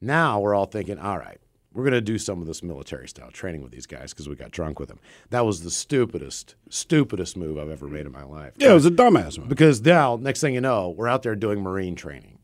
now 0.00 0.40
we're 0.40 0.54
all 0.54 0.66
thinking, 0.66 0.98
"All 0.98 1.18
right, 1.18 1.38
we're 1.74 1.82
going 1.82 1.92
to 1.92 2.00
do 2.00 2.16
some 2.18 2.40
of 2.40 2.46
this 2.46 2.62
military 2.62 3.08
style 3.08 3.30
training 3.30 3.62
with 3.62 3.72
these 3.72 3.86
guys 3.86 4.12
because 4.12 4.28
we 4.28 4.36
got 4.36 4.50
drunk 4.50 4.78
with 4.80 4.88
them." 4.88 5.00
That 5.30 5.44
was 5.44 5.62
the 5.62 5.70
stupidest, 5.70 6.54
stupidest 6.70 7.36
move 7.36 7.58
I've 7.58 7.68
ever 7.70 7.86
made 7.88 8.06
in 8.06 8.12
my 8.12 8.24
life. 8.24 8.52
yeah, 8.56 8.70
it 8.70 8.74
was 8.74 8.86
a 8.86 8.90
dumbass 8.90 9.38
move. 9.38 9.48
Because 9.48 9.82
now, 9.82 10.16
next 10.16 10.40
thing 10.40 10.54
you 10.54 10.60
know, 10.60 10.90
we're 10.90 11.08
out 11.08 11.22
there 11.22 11.34
doing 11.36 11.60
Marine 11.60 11.94
training, 11.96 12.38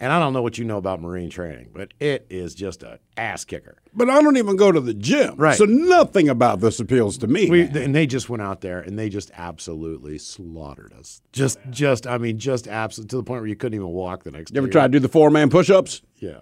and 0.00 0.12
I 0.12 0.18
don't 0.18 0.32
know 0.32 0.42
what 0.42 0.58
you 0.58 0.64
know 0.64 0.78
about 0.78 1.00
Marine 1.00 1.30
training, 1.30 1.70
but 1.72 1.92
it 2.00 2.26
is 2.30 2.54
just 2.54 2.82
a 2.82 2.98
ass 3.16 3.44
kicker. 3.44 3.76
But 3.94 4.08
I 4.10 4.20
don't 4.22 4.36
even 4.36 4.56
go 4.56 4.72
to 4.72 4.80
the 4.80 4.94
gym, 4.94 5.34
Right. 5.36 5.56
So 5.56 5.64
nothing 5.64 6.28
about 6.28 6.60
this 6.60 6.80
appeals 6.80 7.18
to 7.18 7.26
me. 7.26 7.48
We, 7.50 7.62
and 7.62 7.94
they 7.94 8.06
just 8.06 8.28
went 8.30 8.42
out 8.42 8.62
there 8.62 8.80
and 8.80 8.98
they 8.98 9.08
just 9.10 9.30
absolutely 9.34 10.18
slaughtered 10.18 10.92
us. 10.98 11.20
Just, 11.32 11.58
just, 11.70 12.06
I 12.06 12.16
mean, 12.18 12.38
just 12.38 12.66
absolutely 12.66 13.10
to 13.10 13.16
the 13.16 13.22
point 13.22 13.42
where 13.42 13.48
you 13.48 13.54
couldn't 13.54 13.76
even 13.76 13.88
walk 13.88 14.24
the 14.24 14.30
next 14.30 14.52
you 14.52 14.58
ever 14.58 14.66
day. 14.66 14.72
try 14.72 14.82
to 14.84 14.88
do 14.88 14.98
the 14.98 15.08
four 15.08 15.30
man 15.30 15.50
push 15.50 15.68
ups? 15.70 16.00
Yeah. 16.16 16.38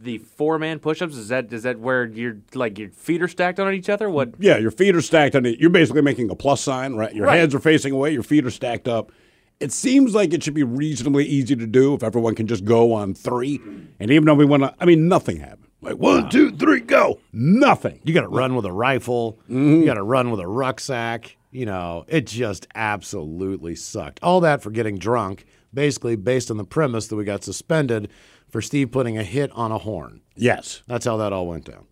The 0.00 0.18
four 0.18 0.60
man 0.60 0.78
push 0.78 1.02
ups 1.02 1.16
is 1.16 1.28
that 1.28 1.52
is 1.52 1.64
that 1.64 1.80
where 1.80 2.04
you're 2.06 2.36
like 2.54 2.78
your 2.78 2.90
feet 2.90 3.20
are 3.20 3.26
stacked 3.26 3.58
on 3.58 3.72
each 3.74 3.88
other? 3.88 4.08
What? 4.08 4.34
Yeah, 4.38 4.56
your 4.56 4.70
feet 4.70 4.94
are 4.94 5.00
stacked 5.00 5.34
on 5.34 5.44
it. 5.44 5.58
You're 5.58 5.70
basically 5.70 6.02
making 6.02 6.30
a 6.30 6.36
plus 6.36 6.60
sign, 6.60 6.94
right? 6.94 7.12
Your 7.12 7.26
Right. 7.26 7.38
hands 7.38 7.52
are 7.54 7.58
facing 7.58 7.92
away, 7.92 8.12
your 8.12 8.22
feet 8.22 8.46
are 8.46 8.50
stacked 8.50 8.86
up. 8.86 9.10
It 9.58 9.72
seems 9.72 10.14
like 10.14 10.32
it 10.32 10.44
should 10.44 10.54
be 10.54 10.62
reasonably 10.62 11.24
easy 11.26 11.56
to 11.56 11.66
do 11.66 11.94
if 11.94 12.04
everyone 12.04 12.36
can 12.36 12.46
just 12.46 12.64
go 12.64 12.92
on 12.92 13.12
three. 13.12 13.60
And 13.98 14.12
even 14.12 14.26
though 14.26 14.34
we 14.36 14.44
want 14.44 14.62
to, 14.62 14.72
I 14.78 14.84
mean, 14.84 15.08
nothing 15.08 15.38
happened. 15.38 15.66
Like 15.80 15.96
one, 15.96 16.30
two, 16.30 16.52
three, 16.52 16.78
go. 16.80 17.18
Nothing. 17.32 17.98
You 18.04 18.14
got 18.14 18.20
to 18.20 18.28
run 18.28 18.54
with 18.54 18.66
a 18.66 18.72
rifle. 18.72 19.40
Mm-hmm. 19.50 19.80
You 19.80 19.84
got 19.86 19.94
to 19.94 20.02
run 20.04 20.30
with 20.30 20.38
a 20.38 20.46
rucksack. 20.46 21.36
You 21.50 21.66
know, 21.66 22.04
it 22.06 22.26
just 22.26 22.68
absolutely 22.76 23.74
sucked. 23.74 24.20
All 24.22 24.38
that 24.42 24.62
for 24.62 24.70
getting 24.70 24.96
drunk, 24.96 25.44
basically 25.74 26.14
based 26.14 26.52
on 26.52 26.56
the 26.56 26.64
premise 26.64 27.08
that 27.08 27.16
we 27.16 27.24
got 27.24 27.42
suspended 27.42 28.10
for 28.48 28.60
Steve 28.60 28.90
putting 28.90 29.18
a 29.18 29.22
hit 29.22 29.50
on 29.52 29.72
a 29.72 29.78
horn. 29.78 30.22
Yes. 30.34 30.82
That's 30.86 31.04
how 31.04 31.16
that 31.18 31.32
all 31.32 31.46
went 31.46 31.64
down. 31.64 31.86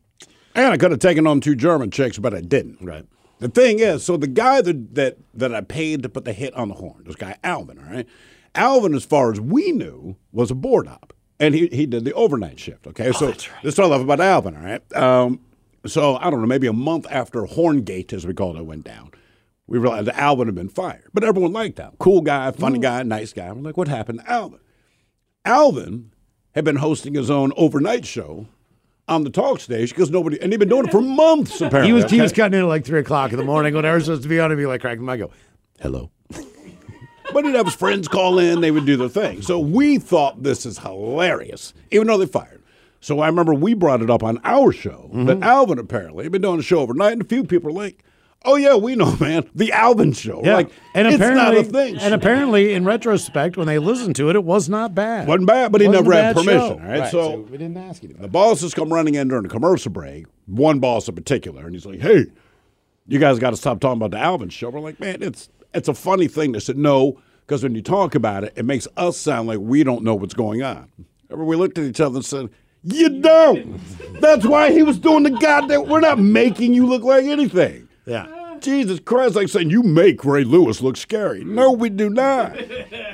And 0.55 0.73
I 0.73 0.77
could 0.79 0.91
have 0.91 1.01
taken 1.01 1.27
on 1.27 1.41
two 1.41 1.55
German 1.55 1.91
chicks, 1.91 2.19
but 2.19 2.35
I 2.35 2.41
didn't. 2.41 2.79
Right. 2.81 3.07
The 3.39 3.49
thing 3.49 3.81
is, 3.81 4.03
so 4.03 4.17
the 4.17 4.27
guy 4.27 4.63
that, 4.63 4.95
that 4.95 5.19
that 5.35 5.55
I 5.55 5.61
paid 5.61 6.03
to 6.03 6.09
put 6.09 6.25
the 6.25 6.33
hit 6.33 6.55
on 6.55 6.69
the 6.69 6.75
horn, 6.75 7.05
this 7.05 7.17
guy 7.17 7.37
Alvin, 7.45 7.79
all 7.79 7.85
right? 7.85 8.07
Alvin, 8.55 8.95
as 8.95 9.05
far 9.05 9.31
as 9.31 9.39
we 9.39 9.73
knew, 9.73 10.17
was 10.33 10.51
a 10.51 10.55
board 10.55 10.89
op. 10.89 11.13
And 11.39 11.55
he, 11.55 11.67
he 11.67 11.85
did 11.85 12.07
the 12.07 12.15
overnight 12.15 12.59
shift. 12.59 12.87
Okay. 12.87 13.13
so 13.13 13.35
let's 13.63 13.77
talk 13.77 14.01
about 14.01 14.21
Alvin, 14.21 14.57
all 14.57 14.63
right? 14.63 14.97
Um, 14.97 15.41
so 15.85 16.17
I 16.17 16.31
don't 16.31 16.41
know, 16.41 16.47
maybe 16.47 16.67
a 16.67 16.73
month 16.73 17.07
after 17.11 17.43
Horngate, 17.43 18.15
as 18.15 18.27
we 18.27 18.33
called 18.33 18.57
it, 18.57 18.65
went 18.65 18.85
down, 18.85 19.11
we 19.67 19.79
realized 19.79 20.07
that 20.07 20.19
Alvin 20.19 20.47
had 20.47 20.55
been 20.55 20.71
fired. 20.71 21.11
But 21.13 21.23
everyone 21.23 21.53
liked 21.53 21.79
him. 21.79 21.93
Cool 21.99 22.23
guy, 22.23 22.51
funny 22.53 22.79
guy, 22.79 23.03
nice 23.03 23.35
guy. 23.35 23.53
We're 23.53 23.61
like, 23.61 23.77
what 23.77 23.89
happened 23.89 24.21
to 24.21 24.31
Alvin? 24.31 24.61
Alvin 25.45 26.13
had 26.57 26.65
been 26.65 26.77
hosting 26.77 27.15
his 27.15 27.31
own 27.31 27.53
overnight 27.57 28.05
show 28.05 28.47
on 29.07 29.23
the 29.23 29.31
talk 29.31 29.61
station 29.61 29.95
because 29.95 30.11
nobody, 30.11 30.41
and 30.43 30.53
he'd 30.53 30.59
been 30.59 30.69
doing 30.69 30.87
it 30.87 30.91
for 30.91 31.01
months, 31.03 31.61
apparently. 31.61 31.87
He 31.87 31.93
was 31.93 32.11
he 32.11 32.21
was 32.21 32.33
cutting 32.33 32.59
in 32.59 32.65
at 32.65 32.69
like 32.69 32.85
three 32.85 32.99
o'clock 32.99 33.31
in 33.31 33.37
the 33.39 33.45
morning 33.45 33.75
when 33.75 33.85
I 33.87 33.95
was 33.95 34.07
supposed 34.07 34.23
to 34.25 34.29
be 34.29 34.41
on 34.41 34.51
and 34.51 34.59
be 34.59 34.67
like 34.67 34.81
cracking 34.81 35.05
my 35.05 35.17
go. 35.17 35.31
Hello. 35.81 36.11
But 37.33 37.45
he'd 37.45 37.57
have 37.57 37.67
his 37.67 37.75
friends 37.75 38.07
call 38.09 38.39
in, 38.39 38.61
they 38.61 38.71
would 38.71 38.87
do 38.87 38.97
their 38.97 39.09
thing. 39.09 39.43
So 39.43 39.59
we 39.59 39.99
thought 39.99 40.45
this 40.45 40.65
is 40.65 40.79
hilarious, 40.79 41.75
even 41.91 42.07
though 42.07 42.17
they 42.19 42.25
fired. 42.27 42.63
So 43.01 43.19
I 43.19 43.27
remember 43.27 43.53
we 43.53 43.75
brought 43.75 44.01
it 44.01 44.09
up 44.09 44.23
on 44.23 44.41
our 44.45 44.71
show 44.73 45.11
Mm-hmm. 45.13 45.27
that 45.27 45.43
Alvin 45.43 45.79
apparently 45.79 46.25
had 46.25 46.33
been 46.33 46.41
doing 46.43 46.61
a 46.61 46.63
show 46.63 46.79
overnight, 46.79 47.13
and 47.15 47.23
a 47.23 47.25
few 47.27 47.43
people 47.45 47.73
were 47.73 47.79
like, 47.83 48.03
Oh 48.47 48.55
yeah, 48.57 48.77
we 48.77 48.95
know, 48.95 49.17
man. 49.21 49.49
The 49.55 49.73
Alvin 49.73 50.13
show. 50.13 50.41
Yeah. 50.45 50.55
Like 50.55 50.71
and 50.95 51.07
it's 51.09 51.17
apparently, 51.17 51.45
not 51.45 51.57
a 51.57 51.65
thing. 51.65 51.97
and 51.99 52.15
apparently, 52.15 52.73
in 52.75 52.85
retrospect, 52.85 53.57
when 53.57 53.67
they 53.67 53.79
listened 53.79 54.17
to 54.17 54.31
it, 54.31 54.37
it 54.37 54.45
was 54.45 54.69
not 54.69 54.95
bad. 54.95 55.27
Wasn't 55.29 55.47
bad, 55.47 55.73
but 55.73 55.81
he 55.81 55.89
Wasn't 55.89 56.05
never 56.07 56.13
a 56.19 56.23
had 56.23 56.35
bad 56.37 56.45
permission, 56.45 56.79
show. 56.79 56.85
all 56.85 56.89
right? 57.01 57.11
So- 57.11 57.41
we 57.51 57.59
didn't 57.59 57.77
ask 57.77 58.03
you. 58.03 58.15
The 58.19 58.29
bosses 58.29 58.73
come 58.73 58.93
running 58.93 59.15
in 59.17 59.29
during 59.29 59.45
a 59.45 59.49
commercial 59.49 59.91
break, 59.93 60.27
one 60.47 60.79
boss 60.79 61.09
in 61.09 61.15
particular, 61.15 61.65
and 61.67 61.75
he's 61.75 61.85
like, 61.87 62.01
Hey, 62.01 62.27
you 63.09 63.19
guys 63.19 63.39
got 63.39 63.51
to 63.51 63.57
stop 63.57 63.81
talking 63.81 63.99
about 63.99 64.13
the 64.13 64.19
Alvin 64.19 64.49
show. 64.49 64.71
We're 64.71 64.81
like, 64.81 65.01
Man, 65.01 65.23
it's 65.23 65.49
it's 65.75 65.89
a 65.89 65.95
funny 65.95 66.29
thing. 66.29 66.53
They 66.53 66.61
said, 66.61 66.79
No, 66.79 67.21
because 67.47 67.63
when 67.63 67.75
you 67.75 67.83
talk 67.83 68.15
about 68.15 68.45
it, 68.45 68.53
it 68.57 68.65
makes 68.65 68.87
us 68.97 69.17
sound 69.17 69.49
like 69.49 69.59
we 69.59 69.83
don't 69.85 70.03
know 70.05 70.15
what's 70.15 70.35
going 70.35 70.63
on. 70.63 70.89
Remember, 71.29 71.45
we 71.45 71.57
looked 71.57 71.77
at 71.79 71.85
each 71.85 72.01
other 72.01 72.17
and 72.17 72.25
said, 72.25 72.49
You 72.85 73.21
don't. 73.21 73.81
That's 74.21 74.47
why 74.47 74.71
he 74.73 74.83
was 74.83 74.99
doing 74.99 75.25
the 75.25 75.31
goddamn. 75.31 75.89
We're 75.89 76.01
not 76.01 76.19
making 76.21 76.73
you 76.75 76.87
look 76.87 77.03
like 77.03 77.25
anything. 77.25 77.89
Yeah. 78.07 78.27
Jesus 78.61 79.01
Christ, 79.01 79.37
like 79.37 79.49
saying 79.49 79.71
you 79.71 79.83
make 79.83 80.25
Ray 80.25 80.45
Lewis 80.45 80.81
look 80.81 80.97
scary. 80.97 81.45
No, 81.45 81.73
we 81.73 81.89
do 81.89 82.11
not. 82.11 82.57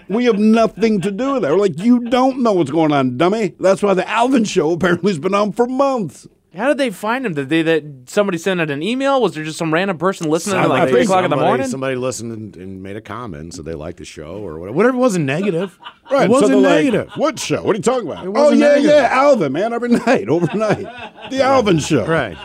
We 0.09 0.25
have 0.27 0.39
nothing 0.39 1.01
to 1.01 1.11
do 1.11 1.35
with 1.35 1.43
that. 1.43 1.51
We're 1.51 1.59
like, 1.59 1.79
you 1.79 2.01
don't 2.01 2.43
know 2.43 2.53
what's 2.53 2.71
going 2.71 2.93
on, 2.93 3.17
dummy. 3.17 3.55
That's 3.61 3.83
why 3.83 3.95
the 3.95 4.09
Alvin 4.09 4.45
show 4.45 4.73
apparently 4.73 5.13
has 5.13 5.19
been 5.19 5.35
on 5.35 5.53
for 5.53 5.67
months. 5.67 6.27
How 6.55 6.69
did 6.69 6.77
they 6.77 6.91
find 6.91 7.25
him? 7.25 7.33
Did 7.33 7.49
they 7.49 7.63
that 7.63 7.85
somebody 8.07 8.37
sent 8.37 8.61
out 8.61 8.71
an 8.71 8.83
email? 8.83 9.23
Was 9.23 9.35
there 9.35 9.43
just 9.43 9.57
some 9.57 9.73
random 9.73 9.97
person 9.97 10.29
listening 10.29 10.57
at 10.57 10.69
like 10.69 10.91
three 10.91 11.03
o'clock 11.03 11.25
in 11.25 11.31
the 11.31 11.37
morning? 11.37 11.67
Somebody 11.67 11.97
listened 11.97 12.33
and, 12.33 12.57
and 12.57 12.83
made 12.83 12.97
a 12.97 13.01
comment, 13.01 13.55
so 13.55 13.63
they 13.63 13.75
liked 13.75 13.99
the 13.99 14.05
show 14.05 14.37
or 14.37 14.59
whatever. 14.59 14.77
Whatever 14.77 14.99
wasn't 14.99 15.25
negative. 15.25 15.79
Right. 16.11 16.25
It 16.25 16.31
wasn't 16.31 16.51
so 16.51 16.61
they're 16.61 16.71
like, 16.71 16.85
negative. 16.85 17.13
what 17.17 17.39
show? 17.39 17.63
What 17.63 17.75
are 17.75 17.79
you 17.79 17.83
talking 17.83 18.07
about? 18.07 18.27
Oh, 18.27 18.51
yeah, 18.51 18.67
negative. 18.67 18.91
yeah, 18.91 19.09
Alvin, 19.13 19.51
man, 19.53 19.73
every 19.73 19.89
night, 20.07 20.29
overnight. 20.29 20.83
The 21.31 21.41
Alvin 21.43 21.79
show. 21.79 22.05
Right. 22.05 22.37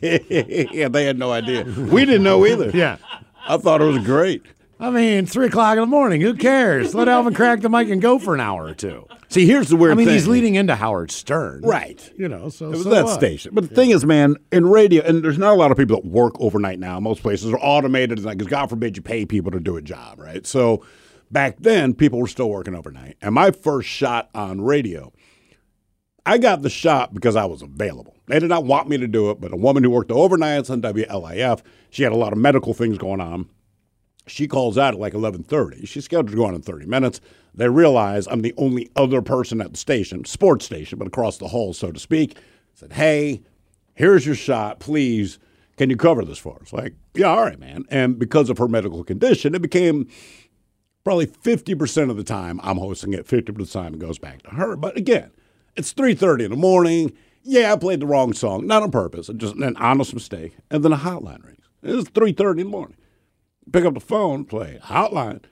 yeah, 0.02 0.88
they 0.88 1.04
had 1.04 1.16
no 1.16 1.30
idea. 1.30 1.62
We 1.62 2.04
didn't 2.04 2.24
know 2.24 2.44
either. 2.44 2.70
Yeah. 2.70 2.96
I 3.46 3.58
thought 3.58 3.80
it 3.80 3.84
was 3.84 4.04
great. 4.04 4.42
I 4.80 4.90
mean, 4.90 5.26
three 5.26 5.46
o'clock 5.46 5.74
in 5.74 5.80
the 5.80 5.86
morning. 5.86 6.20
Who 6.20 6.34
cares? 6.34 6.94
Let 6.94 7.08
Alvin 7.08 7.32
crack 7.32 7.60
the 7.60 7.68
mic 7.68 7.88
and 7.88 8.02
go 8.02 8.18
for 8.18 8.34
an 8.34 8.40
hour 8.40 8.64
or 8.64 8.74
two. 8.74 9.06
See, 9.28 9.46
here's 9.46 9.68
the 9.68 9.76
weird 9.76 9.92
thing. 9.92 9.96
I 9.96 9.98
mean, 9.98 10.06
thing. 10.06 10.14
he's 10.14 10.26
leading 10.26 10.56
into 10.56 10.74
Howard 10.74 11.10
Stern. 11.10 11.62
Right. 11.62 12.12
You 12.16 12.28
know, 12.28 12.48
so 12.48 12.66
It 12.66 12.70
was 12.70 12.82
so 12.82 12.90
that 12.90 13.04
what? 13.04 13.14
station. 13.14 13.52
But 13.54 13.68
the 13.68 13.74
thing 13.74 13.90
is, 13.90 14.04
man, 14.04 14.36
in 14.52 14.66
radio, 14.66 15.02
and 15.04 15.24
there's 15.24 15.38
not 15.38 15.52
a 15.52 15.56
lot 15.56 15.70
of 15.70 15.78
people 15.78 15.96
that 15.96 16.04
work 16.04 16.34
overnight 16.40 16.78
now. 16.78 16.98
Most 17.00 17.22
places 17.22 17.52
are 17.52 17.58
automated, 17.58 18.22
because 18.22 18.46
God 18.46 18.68
forbid 18.68 18.96
you 18.96 19.02
pay 19.02 19.24
people 19.24 19.50
to 19.52 19.60
do 19.60 19.76
a 19.76 19.82
job, 19.82 20.18
right? 20.18 20.46
So 20.46 20.84
back 21.30 21.56
then, 21.60 21.94
people 21.94 22.18
were 22.18 22.28
still 22.28 22.50
working 22.50 22.74
overnight. 22.74 23.16
And 23.22 23.34
my 23.34 23.52
first 23.52 23.88
shot 23.88 24.28
on 24.34 24.60
radio, 24.60 25.12
I 26.26 26.38
got 26.38 26.62
the 26.62 26.70
shot 26.70 27.14
because 27.14 27.36
I 27.36 27.44
was 27.44 27.62
available. 27.62 28.16
They 28.26 28.38
did 28.38 28.48
not 28.48 28.64
want 28.64 28.88
me 28.88 28.98
to 28.98 29.06
do 29.06 29.30
it, 29.30 29.40
but 29.40 29.52
a 29.52 29.56
woman 29.56 29.84
who 29.84 29.90
worked 29.90 30.10
overnights 30.10 30.70
on 30.70 30.82
WLIF, 30.82 31.60
she 31.90 32.02
had 32.02 32.12
a 32.12 32.16
lot 32.16 32.32
of 32.32 32.38
medical 32.38 32.74
things 32.74 32.98
going 32.98 33.20
on. 33.20 33.48
She 34.26 34.48
calls 34.48 34.78
out 34.78 34.94
at 34.94 35.00
like 35.00 35.12
11:30. 35.12 35.86
She's 35.86 36.04
scheduled 36.04 36.30
to 36.30 36.36
go 36.36 36.46
on 36.46 36.54
in 36.54 36.62
30 36.62 36.86
minutes. 36.86 37.20
They 37.54 37.68
realize 37.68 38.26
I'm 38.26 38.42
the 38.42 38.54
only 38.56 38.90
other 38.96 39.22
person 39.22 39.60
at 39.60 39.72
the 39.72 39.78
station, 39.78 40.24
sports 40.24 40.64
station, 40.64 40.98
but 40.98 41.08
across 41.08 41.38
the 41.38 41.48
hall, 41.48 41.72
so 41.72 41.92
to 41.92 42.00
speak. 42.00 42.36
Said, 42.72 42.94
"Hey, 42.94 43.42
here's 43.94 44.26
your 44.26 44.34
shot. 44.34 44.80
Please, 44.80 45.38
can 45.76 45.90
you 45.90 45.96
cover 45.96 46.24
this 46.24 46.38
for 46.38 46.58
us?" 46.62 46.72
Like, 46.72 46.94
yeah, 47.14 47.26
all 47.26 47.44
right, 47.44 47.60
man. 47.60 47.84
And 47.90 48.18
because 48.18 48.50
of 48.50 48.58
her 48.58 48.66
medical 48.66 49.04
condition, 49.04 49.54
it 49.54 49.62
became 49.62 50.08
probably 51.04 51.26
50% 51.26 52.10
of 52.10 52.16
the 52.16 52.24
time 52.24 52.58
I'm 52.62 52.78
hosting 52.78 53.12
it, 53.12 53.26
50% 53.26 53.60
of 53.60 53.66
the 53.68 53.72
time 53.72 53.94
it 53.94 54.00
goes 54.00 54.18
back 54.18 54.42
to 54.44 54.50
her. 54.50 54.74
But 54.74 54.96
again, 54.96 55.30
it's 55.76 55.92
3:30 55.92 56.44
in 56.44 56.50
the 56.50 56.56
morning. 56.56 57.12
Yeah, 57.42 57.74
I 57.74 57.76
played 57.76 58.00
the 58.00 58.06
wrong 58.06 58.32
song, 58.32 58.66
not 58.66 58.82
on 58.82 58.90
purpose, 58.90 59.28
just 59.36 59.56
an 59.56 59.76
honest 59.76 60.14
mistake. 60.14 60.56
And 60.70 60.82
then 60.82 60.94
a 60.94 60.96
hotline 60.96 61.44
rings. 61.44 61.68
It's 61.82 62.08
3:30 62.08 62.62
in 62.62 62.68
the 62.68 62.72
morning. 62.72 62.96
Pick 63.72 63.84
up 63.84 63.94
the 63.94 64.00
phone, 64.00 64.44
play 64.44 64.78
hotline. 64.82 65.42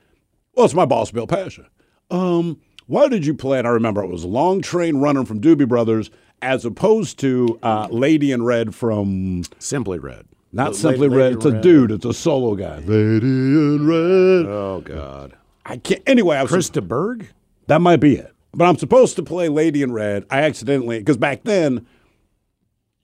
Well, 0.55 0.65
it's 0.65 0.73
my 0.73 0.85
boss, 0.85 1.11
Bill 1.11 1.27
Pasha. 1.27 1.67
Um, 2.11 2.59
why 2.87 3.07
did 3.07 3.25
you 3.25 3.33
play 3.33 3.59
it? 3.59 3.65
I 3.65 3.69
remember 3.69 4.03
it 4.03 4.09
was 4.09 4.23
Long 4.25 4.61
Train 4.61 4.97
Runner 4.97 5.25
from 5.25 5.41
Doobie 5.41 5.67
Brothers, 5.67 6.11
as 6.41 6.63
opposed 6.65 7.19
to 7.19 7.57
uh, 7.63 7.87
Lady 7.89 8.31
in 8.31 8.43
Red 8.43 8.75
from 8.75 9.43
Simply 9.59 9.97
Red. 9.99 10.25
not 10.51 10.67
La- 10.67 10.73
Simply 10.73 11.07
Lady 11.07 11.15
Red. 11.21 11.33
It's 11.33 11.45
a 11.45 11.51
Red. 11.53 11.61
dude. 11.61 11.91
It's 11.91 12.05
a 12.05 12.13
solo 12.13 12.55
guy. 12.55 12.77
Lady 12.79 13.25
in 13.25 13.87
Red. 13.87 14.45
Oh 14.45 14.81
God. 14.85 15.33
I 15.65 15.77
can't. 15.77 16.03
Anyway, 16.05 16.35
I 16.37 16.41
was 16.43 16.51
Chris 16.51 16.69
de 16.69 16.81
Burgh. 16.81 17.27
That 17.67 17.79
might 17.79 17.97
be 18.01 18.15
it. 18.17 18.31
But 18.53 18.65
I'm 18.65 18.77
supposed 18.77 19.15
to 19.15 19.23
play 19.23 19.49
Lady 19.49 19.81
in 19.81 19.91
Red. 19.93 20.25
I 20.29 20.41
accidentally, 20.41 20.99
because 20.99 21.17
back 21.17 21.43
then, 21.43 21.87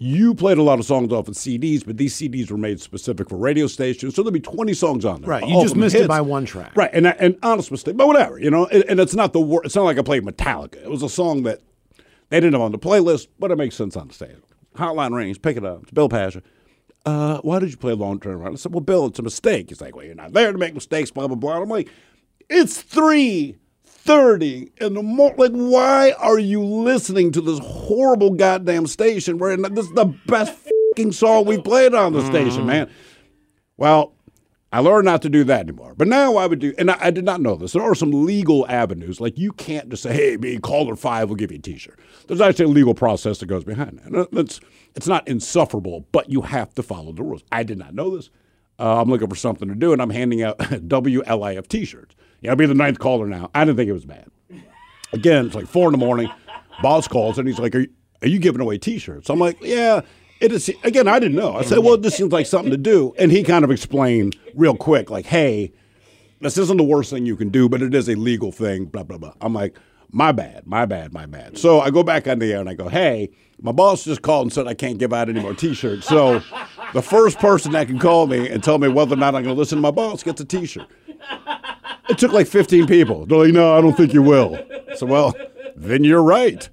you 0.02 0.34
played 0.34 0.58
a 0.58 0.64
lot 0.64 0.80
of 0.80 0.86
songs 0.86 1.12
off 1.12 1.28
of 1.28 1.36
CDs, 1.36 1.86
but 1.86 1.98
these 1.98 2.16
CDs 2.16 2.50
were 2.50 2.58
made 2.58 2.80
specific 2.80 3.28
for 3.28 3.36
radio 3.36 3.68
stations. 3.68 4.16
So 4.16 4.24
there'd 4.24 4.34
be 4.34 4.40
20 4.40 4.74
songs 4.74 5.04
on 5.04 5.22
there. 5.22 5.30
Right, 5.30 5.46
you 5.46 5.62
just 5.62 5.76
missed 5.76 5.94
it 5.96 6.08
by 6.08 6.22
one 6.22 6.46
track. 6.46 6.72
Right, 6.76 6.90
and 6.94 7.06
and 7.06 7.38
honest 7.44 7.70
mistake, 7.70 7.98
but 7.98 8.08
whatever, 8.08 8.40
you 8.40 8.50
know. 8.50 8.66
And, 8.68 8.86
and 8.88 9.00
it's 9.00 9.14
not 9.14 9.34
the 9.34 9.42
wor- 9.42 9.64
It's 9.66 9.76
not 9.76 9.84
like 9.84 10.00
I 10.00 10.02
played 10.02 10.24
Metallica. 10.24 10.78
It 10.78 10.90
was 10.90 11.04
a 11.04 11.10
song 11.10 11.44
that 11.44 11.60
they 12.30 12.40
didn't 12.40 12.54
have 12.54 12.62
on 12.62 12.72
the 12.72 12.80
playlist, 12.80 13.28
but 13.40 13.52
it 13.52 13.58
makes 13.58 13.76
sense 13.76 13.98
on 13.98 14.08
the 14.08 14.14
stage. 14.14 14.38
Hotline 14.76 15.14
rings, 15.14 15.38
pick 15.38 15.58
it 15.58 15.66
up. 15.66 15.84
It's 15.84 15.92
Bill 15.92 16.08
Pasha. 16.08 16.42
Uh, 17.06 17.40
why 17.42 17.60
did 17.60 17.72
you 17.72 17.78
play 17.78 17.94
Long 17.94 18.20
Term 18.20 18.40
Run? 18.40 18.54
I 18.54 18.56
said, 18.56 18.74
well, 18.74 18.82
Bill, 18.82 19.08
it's 19.08 19.20
a 19.20 19.24
mistake. 19.24 19.70
He's 19.70 19.82
like, 19.82 19.96
well, 19.96 20.06
you're 20.06 20.16
not 20.16 20.32
there 20.32 20.52
to 20.52 20.58
make 20.58 20.74
mistakes, 20.74 21.12
blah, 21.12 21.28
blah, 21.28 21.36
blah. 21.36 21.62
I'm 21.62 21.70
like, 21.70 21.90
it's 22.50 22.82
3.30 24.06 24.82
in 24.82 24.94
the 24.94 25.04
morning. 25.04 25.38
Like, 25.38 25.52
why 25.52 26.12
are 26.18 26.40
you 26.40 26.64
listening 26.64 27.32
to 27.34 27.42
this 27.42 27.60
horrible 27.60 28.32
goddamn 28.32 28.88
station 28.88 29.38
where 29.38 29.56
this 29.56 29.86
is 29.86 29.94
the 29.94 30.14
best 30.28 30.58
fucking 30.92 31.12
song 31.12 31.46
we 31.46 31.60
played 31.62 31.94
on 31.94 32.14
the 32.14 32.26
station, 32.26 32.66
man? 32.66 32.90
Well, 33.78 34.14
I 34.72 34.80
learned 34.82 35.06
not 35.06 35.24
to 35.24 35.30
do 35.30 35.44
that 35.46 35.62
anymore. 35.62 35.94
But 35.98 36.08
now 36.08 36.36
I 36.36 36.46
would 36.46 36.60
do, 36.60 36.74
and 36.78 36.92
I, 36.92 36.98
I 37.00 37.12
did 37.12 37.26
not 37.26 37.42
know 37.42 37.56
this. 37.56 37.74
There 37.74 37.82
are 37.82 37.96
some 37.96 38.26
legal 38.26 38.68
avenues. 38.68 39.20
Like 39.20 39.38
you 39.38 39.52
can't 39.52 39.90
just 39.90 40.04
say, 40.04 40.14
"Hey, 40.14 40.38
me 40.38 40.60
caller 40.60 40.96
five 40.96 41.30
will 41.30 41.36
give 41.36 41.52
you 41.52 41.58
a 41.58 41.62
T-shirt." 41.62 42.00
There's 42.28 42.42
actually 42.42 42.66
a 42.66 42.70
legal 42.70 42.94
process 42.94 43.40
that 43.40 43.48
goes 43.48 43.64
behind 43.64 44.00
that. 44.00 44.28
It's 44.34 44.60
it's 44.96 45.08
not 45.08 45.28
insufferable, 45.28 46.06
but 46.12 46.30
you 46.30 46.42
have 46.42 46.74
to 46.76 46.84
follow 46.84 47.12
the 47.12 47.24
rules. 47.24 47.44
I 47.52 47.64
did 47.64 47.80
not 47.80 47.96
know 47.96 48.16
this. 48.16 48.30
Uh, 48.78 49.02
I'm 49.02 49.10
looking 49.10 49.28
for 49.28 49.36
something 49.36 49.68
to 49.68 49.76
do, 49.76 49.92
and 49.92 50.02
I'm 50.02 50.12
handing 50.12 50.44
out 50.44 50.58
WLIF 50.60 51.68
T-shirts. 51.68 52.16
Yeah, 52.42 52.52
I'll 52.52 52.56
be 52.58 52.66
the 52.66 52.74
ninth 52.74 53.00
caller 53.00 53.28
now. 53.28 53.50
I 53.54 53.66
didn't 53.66 53.78
think 53.78 53.90
it 53.90 53.94
was 53.94 54.06
bad. 54.06 54.30
Again, 55.12 55.48
it's 55.48 55.56
like 55.56 55.68
four 55.68 55.88
in 55.88 55.92
the 55.92 55.98
morning. 55.98 56.30
Boss 56.82 57.08
calls 57.08 57.38
and 57.38 57.48
he's 57.48 57.60
like, 57.60 57.76
"Are 57.76 57.80
you, 57.80 57.90
are 58.22 58.28
you 58.28 58.40
giving 58.40 58.62
away 58.62 58.78
T-shirts?" 58.78 59.30
I'm 59.30 59.40
like, 59.40 59.58
"Yeah." 59.62 60.02
It 60.40 60.54
is 60.54 60.70
again. 60.86 61.10
I 61.10 61.20
didn't 61.20 61.36
know. 61.36 61.54
I 61.54 61.64
said, 61.64 61.80
"Well, 61.80 61.98
this 61.98 62.16
seems 62.16 62.32
like 62.32 62.46
something 62.46 62.72
to 62.72 62.78
do," 62.78 63.14
and 63.20 63.30
he 63.30 63.44
kind 63.44 63.66
of 63.66 63.72
explained 63.72 64.38
real 64.56 64.74
quick, 64.74 65.10
like, 65.10 65.26
"Hey, 65.26 65.74
this 66.40 66.58
isn't 66.58 66.78
the 66.78 66.84
worst 66.84 67.10
thing 67.10 67.26
you 67.26 67.36
can 67.36 67.50
do, 67.50 67.68
but 67.68 67.82
it 67.82 67.94
is 67.94 68.08
a 68.08 68.16
legal 68.16 68.54
thing." 68.54 68.86
Blah 68.86 69.04
blah 69.04 69.18
blah. 69.18 69.34
I'm 69.42 69.54
like, 69.54 69.78
"My 70.12 70.32
bad, 70.32 70.66
my 70.66 70.86
bad, 70.86 71.12
my 71.12 71.26
bad." 71.26 71.58
So 71.58 71.82
I 71.82 71.90
go 71.90 72.04
back 72.04 72.26
on 72.26 72.40
the 72.40 72.54
air 72.54 72.62
and 72.62 72.70
I 72.70 72.74
go, 72.74 72.88
"Hey, 72.88 73.32
my 73.62 73.74
boss 73.74 74.06
just 74.06 74.22
called 74.22 74.46
and 74.46 74.54
said 74.54 74.66
I 74.66 74.76
can't 74.76 74.98
give 74.98 75.12
out 75.12 75.28
any 75.28 75.42
more 75.42 75.54
T-shirts. 75.54 76.08
So 76.08 76.42
the 76.94 77.02
first 77.02 77.40
person 77.40 77.74
that 77.74 77.88
can 77.88 78.00
call 78.00 78.26
me 78.26 78.48
and 78.48 78.64
tell 78.64 78.78
me 78.78 78.88
whether 78.88 79.16
or 79.16 79.18
not 79.18 79.36
I'm 79.36 79.44
going 79.44 79.56
to 79.56 79.60
listen 79.60 79.80
to 79.80 79.82
my 79.82 79.92
boss 79.92 80.24
gets 80.24 80.40
a 80.40 80.46
T-shirt." 80.46 80.88
It 82.10 82.18
took 82.18 82.32
like 82.32 82.48
15 82.48 82.88
people. 82.88 83.26
They're 83.26 83.38
like, 83.38 83.54
no, 83.54 83.78
I 83.78 83.82
don't 83.82 83.96
think 83.96 84.14
you 84.14 84.22
will. 84.22 84.58
So, 84.96 85.06
well, 85.06 85.34
then 85.76 86.04
you're 86.04 86.24
right. 86.24 86.68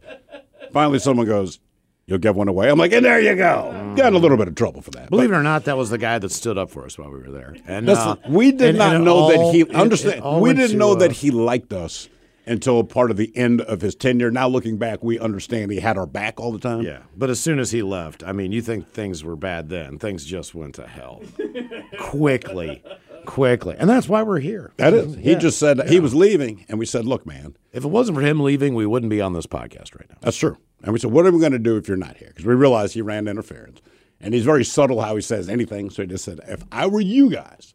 Finally, 0.73 0.99
someone 0.99 1.27
goes, 1.27 1.61
you'll 2.07 2.19
give 2.19 2.37
one 2.37 2.49
away. 2.49 2.69
I'm 2.71 2.79
like, 2.79 2.93
and 2.93 3.05
there 3.05 3.21
you 3.21 3.35
go. 3.37 3.93
Got 3.97 4.09
in 4.09 4.15
a 4.15 4.19
little 4.19 4.37
bit 4.37 4.49
of 4.49 4.55
trouble 4.55 4.81
for 4.83 4.91
that. 4.93 5.11
Believe 5.11 5.29
But 5.31 5.37
it 5.37 5.39
or 5.39 5.43
not, 5.43 5.65
that 5.65 5.77
was 5.77 5.91
the 5.91 5.99
guy 5.99 6.19
that 6.19 6.31
stood 6.33 6.57
up 6.59 6.71
for 6.71 6.85
us 6.85 6.99
while 6.99 7.11
we 7.11 7.19
were 7.21 7.31
there. 7.31 7.55
And 7.67 7.87
that's- 7.89 8.07
uh, 8.07 8.17
we 8.29 8.51
did 8.53 8.71
and- 8.71 8.79
not 8.79 8.95
and 8.95 9.03
it 9.03 9.05
know 9.05 9.29
that 9.31 9.39
all- 9.39 9.53
he, 9.53 9.61
it- 9.61 9.69
it 9.71 9.75
understand, 9.75 10.21
all 10.23 10.37
we 10.41 10.49
went 10.51 10.59
didn't 10.59 10.73
to, 10.73 10.77
know 10.79 10.93
uh, 10.93 10.97
that 10.97 11.13
he 11.13 11.31
liked 11.31 11.73
us 11.73 12.09
until 12.49 12.85
part 12.85 13.11
of 13.11 13.17
the 13.17 13.37
end 13.37 13.61
of 13.63 13.81
his 13.81 13.95
tenure. 13.97 14.31
Now, 14.31 14.47
looking 14.49 14.77
back, 14.77 15.03
we 15.03 15.19
understand 15.19 15.73
he 15.73 15.81
had 15.81 15.99
our 15.99 16.07
back 16.07 16.39
all 16.39 16.53
the 16.53 16.61
time. 16.61 16.83
Yeah, 16.83 17.01
but 17.17 17.29
as 17.29 17.41
soon 17.41 17.59
as 17.59 17.73
he 17.73 17.83
left, 17.83 18.23
I 18.25 18.31
mean, 18.33 18.53
you 18.53 18.63
think 18.63 18.89
things 18.89 19.25
were 19.25 19.35
bad 19.35 19.69
then? 19.69 19.99
Things 19.99 20.25
just 20.25 20.55
went 20.55 20.77
to 20.77 20.87
hell 20.87 21.23
quickly, 21.99 22.83
quickly, 23.27 23.75
and 23.79 23.89
that's 23.91 24.09
why 24.09 24.23
we're 24.23 24.39
here. 24.41 24.73
That 24.79 24.95
is. 24.95 25.17
He 25.17 25.33
Yeah. 25.33 25.39
just 25.39 25.59
said 25.59 25.89
he 25.89 26.01
was 26.01 26.15
leaving, 26.15 26.65
and 26.69 26.79
we 26.79 26.87
said, 26.87 27.05
look, 27.05 27.27
man, 27.27 27.57
If 27.73 27.85
it 27.85 27.89
wasn't 27.89 28.17
for 28.17 28.23
him 28.23 28.41
leaving, 28.41 28.75
we 28.75 28.87
wouldn't 28.87 29.11
be 29.11 29.21
on 29.21 29.35
this 29.35 29.47
podcast 29.47 29.95
right 29.99 30.09
now. 30.09 30.17
That's 30.23 30.37
true. 30.39 30.57
And 30.83 30.93
we 30.95 30.99
said, 30.99 31.11
what 31.11 31.27
are 31.27 31.31
we 31.33 31.41
going 31.41 31.53
to 31.53 31.59
do 31.59 31.77
if 31.77 31.89
you're 31.89 31.97
not 31.99 32.17
here? 32.17 32.29
Because 32.29 32.47
we 32.47 32.55
realized 32.55 32.95
he 32.95 33.03
ran 33.03 33.29
interference. 33.29 33.81
And 34.21 34.33
he's 34.33 34.45
very 34.45 34.65
subtle 34.65 35.03
how 35.03 35.15
he 35.17 35.21
says 35.21 35.49
anything. 35.49 35.91
So 35.91 36.03
he 36.03 36.09
just 36.09 36.25
said, 36.25 36.41
if 36.49 36.65
I 36.73 36.87
were 36.87 37.03
you 37.03 37.29
guys, 37.29 37.75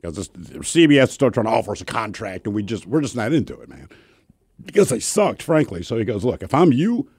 because 0.00 0.28
CBS 0.28 1.08
started 1.10 1.34
trying 1.34 1.44
to 1.46 1.52
offer 1.52 1.72
us 1.72 1.80
a 1.82 1.84
contract, 1.84 2.46
and 2.46 2.54
we 2.54 2.62
just 2.62 2.86
we're 2.86 3.02
just 3.02 3.16
not 3.16 3.32
into 3.34 3.60
it, 3.60 3.68
man. 3.68 3.88
Because 4.64 4.88
they 4.88 5.00
sucked, 5.00 5.42
frankly. 5.42 5.82
So 5.82 5.98
he 5.98 6.04
goes, 6.04 6.24
look, 6.24 6.42
if 6.42 6.54
I'm 6.54 6.72
you, 6.72 7.10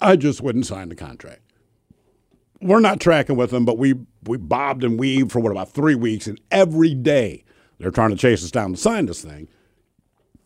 I 0.00 0.16
just 0.16 0.40
wouldn't 0.40 0.66
sign 0.66 0.88
the 0.88 0.96
contract. 0.96 1.42
We're 2.60 2.80
not 2.80 3.00
tracking 3.00 3.36
with 3.36 3.50
them, 3.50 3.64
but 3.64 3.78
we 3.78 3.94
we 4.24 4.36
bobbed 4.36 4.84
and 4.84 4.98
weaved 4.98 5.32
for 5.32 5.40
what 5.40 5.50
about 5.52 5.70
three 5.72 5.94
weeks, 5.94 6.26
and 6.26 6.40
every 6.50 6.94
day 6.94 7.44
they're 7.78 7.90
trying 7.90 8.10
to 8.10 8.16
chase 8.16 8.44
us 8.44 8.50
down 8.50 8.72
to 8.72 8.76
sign 8.76 9.06
this 9.06 9.22
thing. 9.24 9.48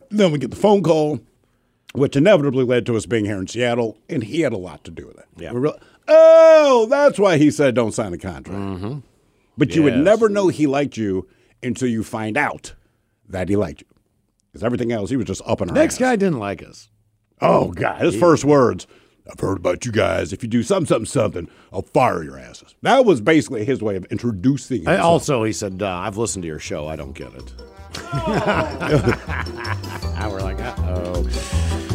Then 0.09 0.31
we 0.31 0.39
get 0.39 0.49
the 0.51 0.55
phone 0.55 0.81
call, 0.81 1.19
which 1.93 2.15
inevitably 2.15 2.63
led 2.63 2.85
to 2.85 2.95
us 2.95 3.05
being 3.05 3.25
here 3.25 3.37
in 3.37 3.47
Seattle, 3.47 3.97
and 4.09 4.23
he 4.23 4.41
had 4.41 4.53
a 4.53 4.57
lot 4.57 4.83
to 4.85 4.91
do 4.91 5.07
with 5.07 5.17
it. 5.17 5.25
Yeah. 5.35 5.51
We 5.51 5.59
real- 5.59 5.79
oh, 6.07 6.87
that's 6.89 7.19
why 7.19 7.37
he 7.37 7.51
said 7.51 7.75
don't 7.75 7.91
sign 7.91 8.11
the 8.11 8.17
contract. 8.17 8.59
Mm-hmm. 8.59 8.99
But 9.57 9.75
you 9.75 9.83
would 9.83 9.97
never 9.97 10.29
know 10.29 10.47
he 10.49 10.67
liked 10.67 10.95
you 10.97 11.27
until 11.63 11.87
you 11.89 12.03
find 12.03 12.37
out 12.37 12.73
that 13.27 13.49
he 13.49 13.55
liked 13.55 13.81
you. 13.81 13.87
Because 14.51 14.63
everything 14.63 14.91
else, 14.91 15.09
he 15.09 15.17
was 15.17 15.25
just 15.25 15.41
up 15.45 15.61
in 15.61 15.69
our 15.69 15.75
Next 15.75 15.95
ass. 15.95 15.99
guy 15.99 16.15
didn't 16.15 16.39
like 16.39 16.61
us. 16.63 16.89
Oh, 17.41 17.71
God. 17.71 17.99
His 18.01 18.15
first 18.15 18.45
words, 18.45 18.85
I've 19.31 19.39
heard 19.39 19.57
about 19.57 19.85
you 19.85 19.91
guys. 19.91 20.31
If 20.33 20.43
you 20.43 20.49
do 20.49 20.61
something, 20.63 20.85
something, 20.87 21.05
something, 21.07 21.47
I'll 21.73 21.81
fire 21.81 22.23
your 22.23 22.37
asses. 22.37 22.75
That 22.83 23.05
was 23.05 23.21
basically 23.21 23.65
his 23.65 23.81
way 23.81 23.95
of 23.95 24.05
introducing 24.05 24.79
And 24.79 24.87
himself. 24.89 25.05
also, 25.05 25.43
he 25.43 25.51
said, 25.53 25.81
uh, 25.81 25.87
"I've 25.89 26.17
listened 26.17 26.43
to 26.43 26.47
your 26.47 26.59
show. 26.59 26.87
I 26.87 26.95
don't 26.95 27.13
get 27.13 27.33
it." 27.33 27.53
And 30.17 30.31
we're 30.31 30.41
like, 30.41 30.59
uh 30.61 30.73
"Oh." 30.79 31.27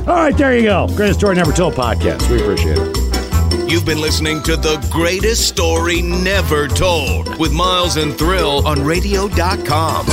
All 0.09 0.15
right, 0.17 0.37
there 0.37 0.57
you 0.57 0.63
go. 0.65 0.87
Greatest 0.97 1.21
story 1.21 1.37
never 1.37 1.53
told 1.53 1.75
podcast. 1.75 2.29
We 2.31 2.41
appreciate 2.41 2.79
it. 2.79 3.71
You've 3.71 3.85
been 3.87 4.01
listening 4.01 4.43
to 4.45 4.57
the 4.57 4.77
greatest 4.91 5.47
story 5.49 6.03
never 6.03 6.67
told 6.69 7.39
with 7.39 7.53
Miles 7.53 7.97
and 7.97 8.17
Thrill 8.17 8.67
on 8.67 8.83
radio.com. 8.85 10.07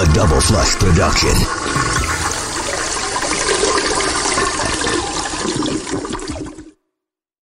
A 0.00 0.06
double 0.14 0.40
flush 0.40 0.76
production. 0.76 1.59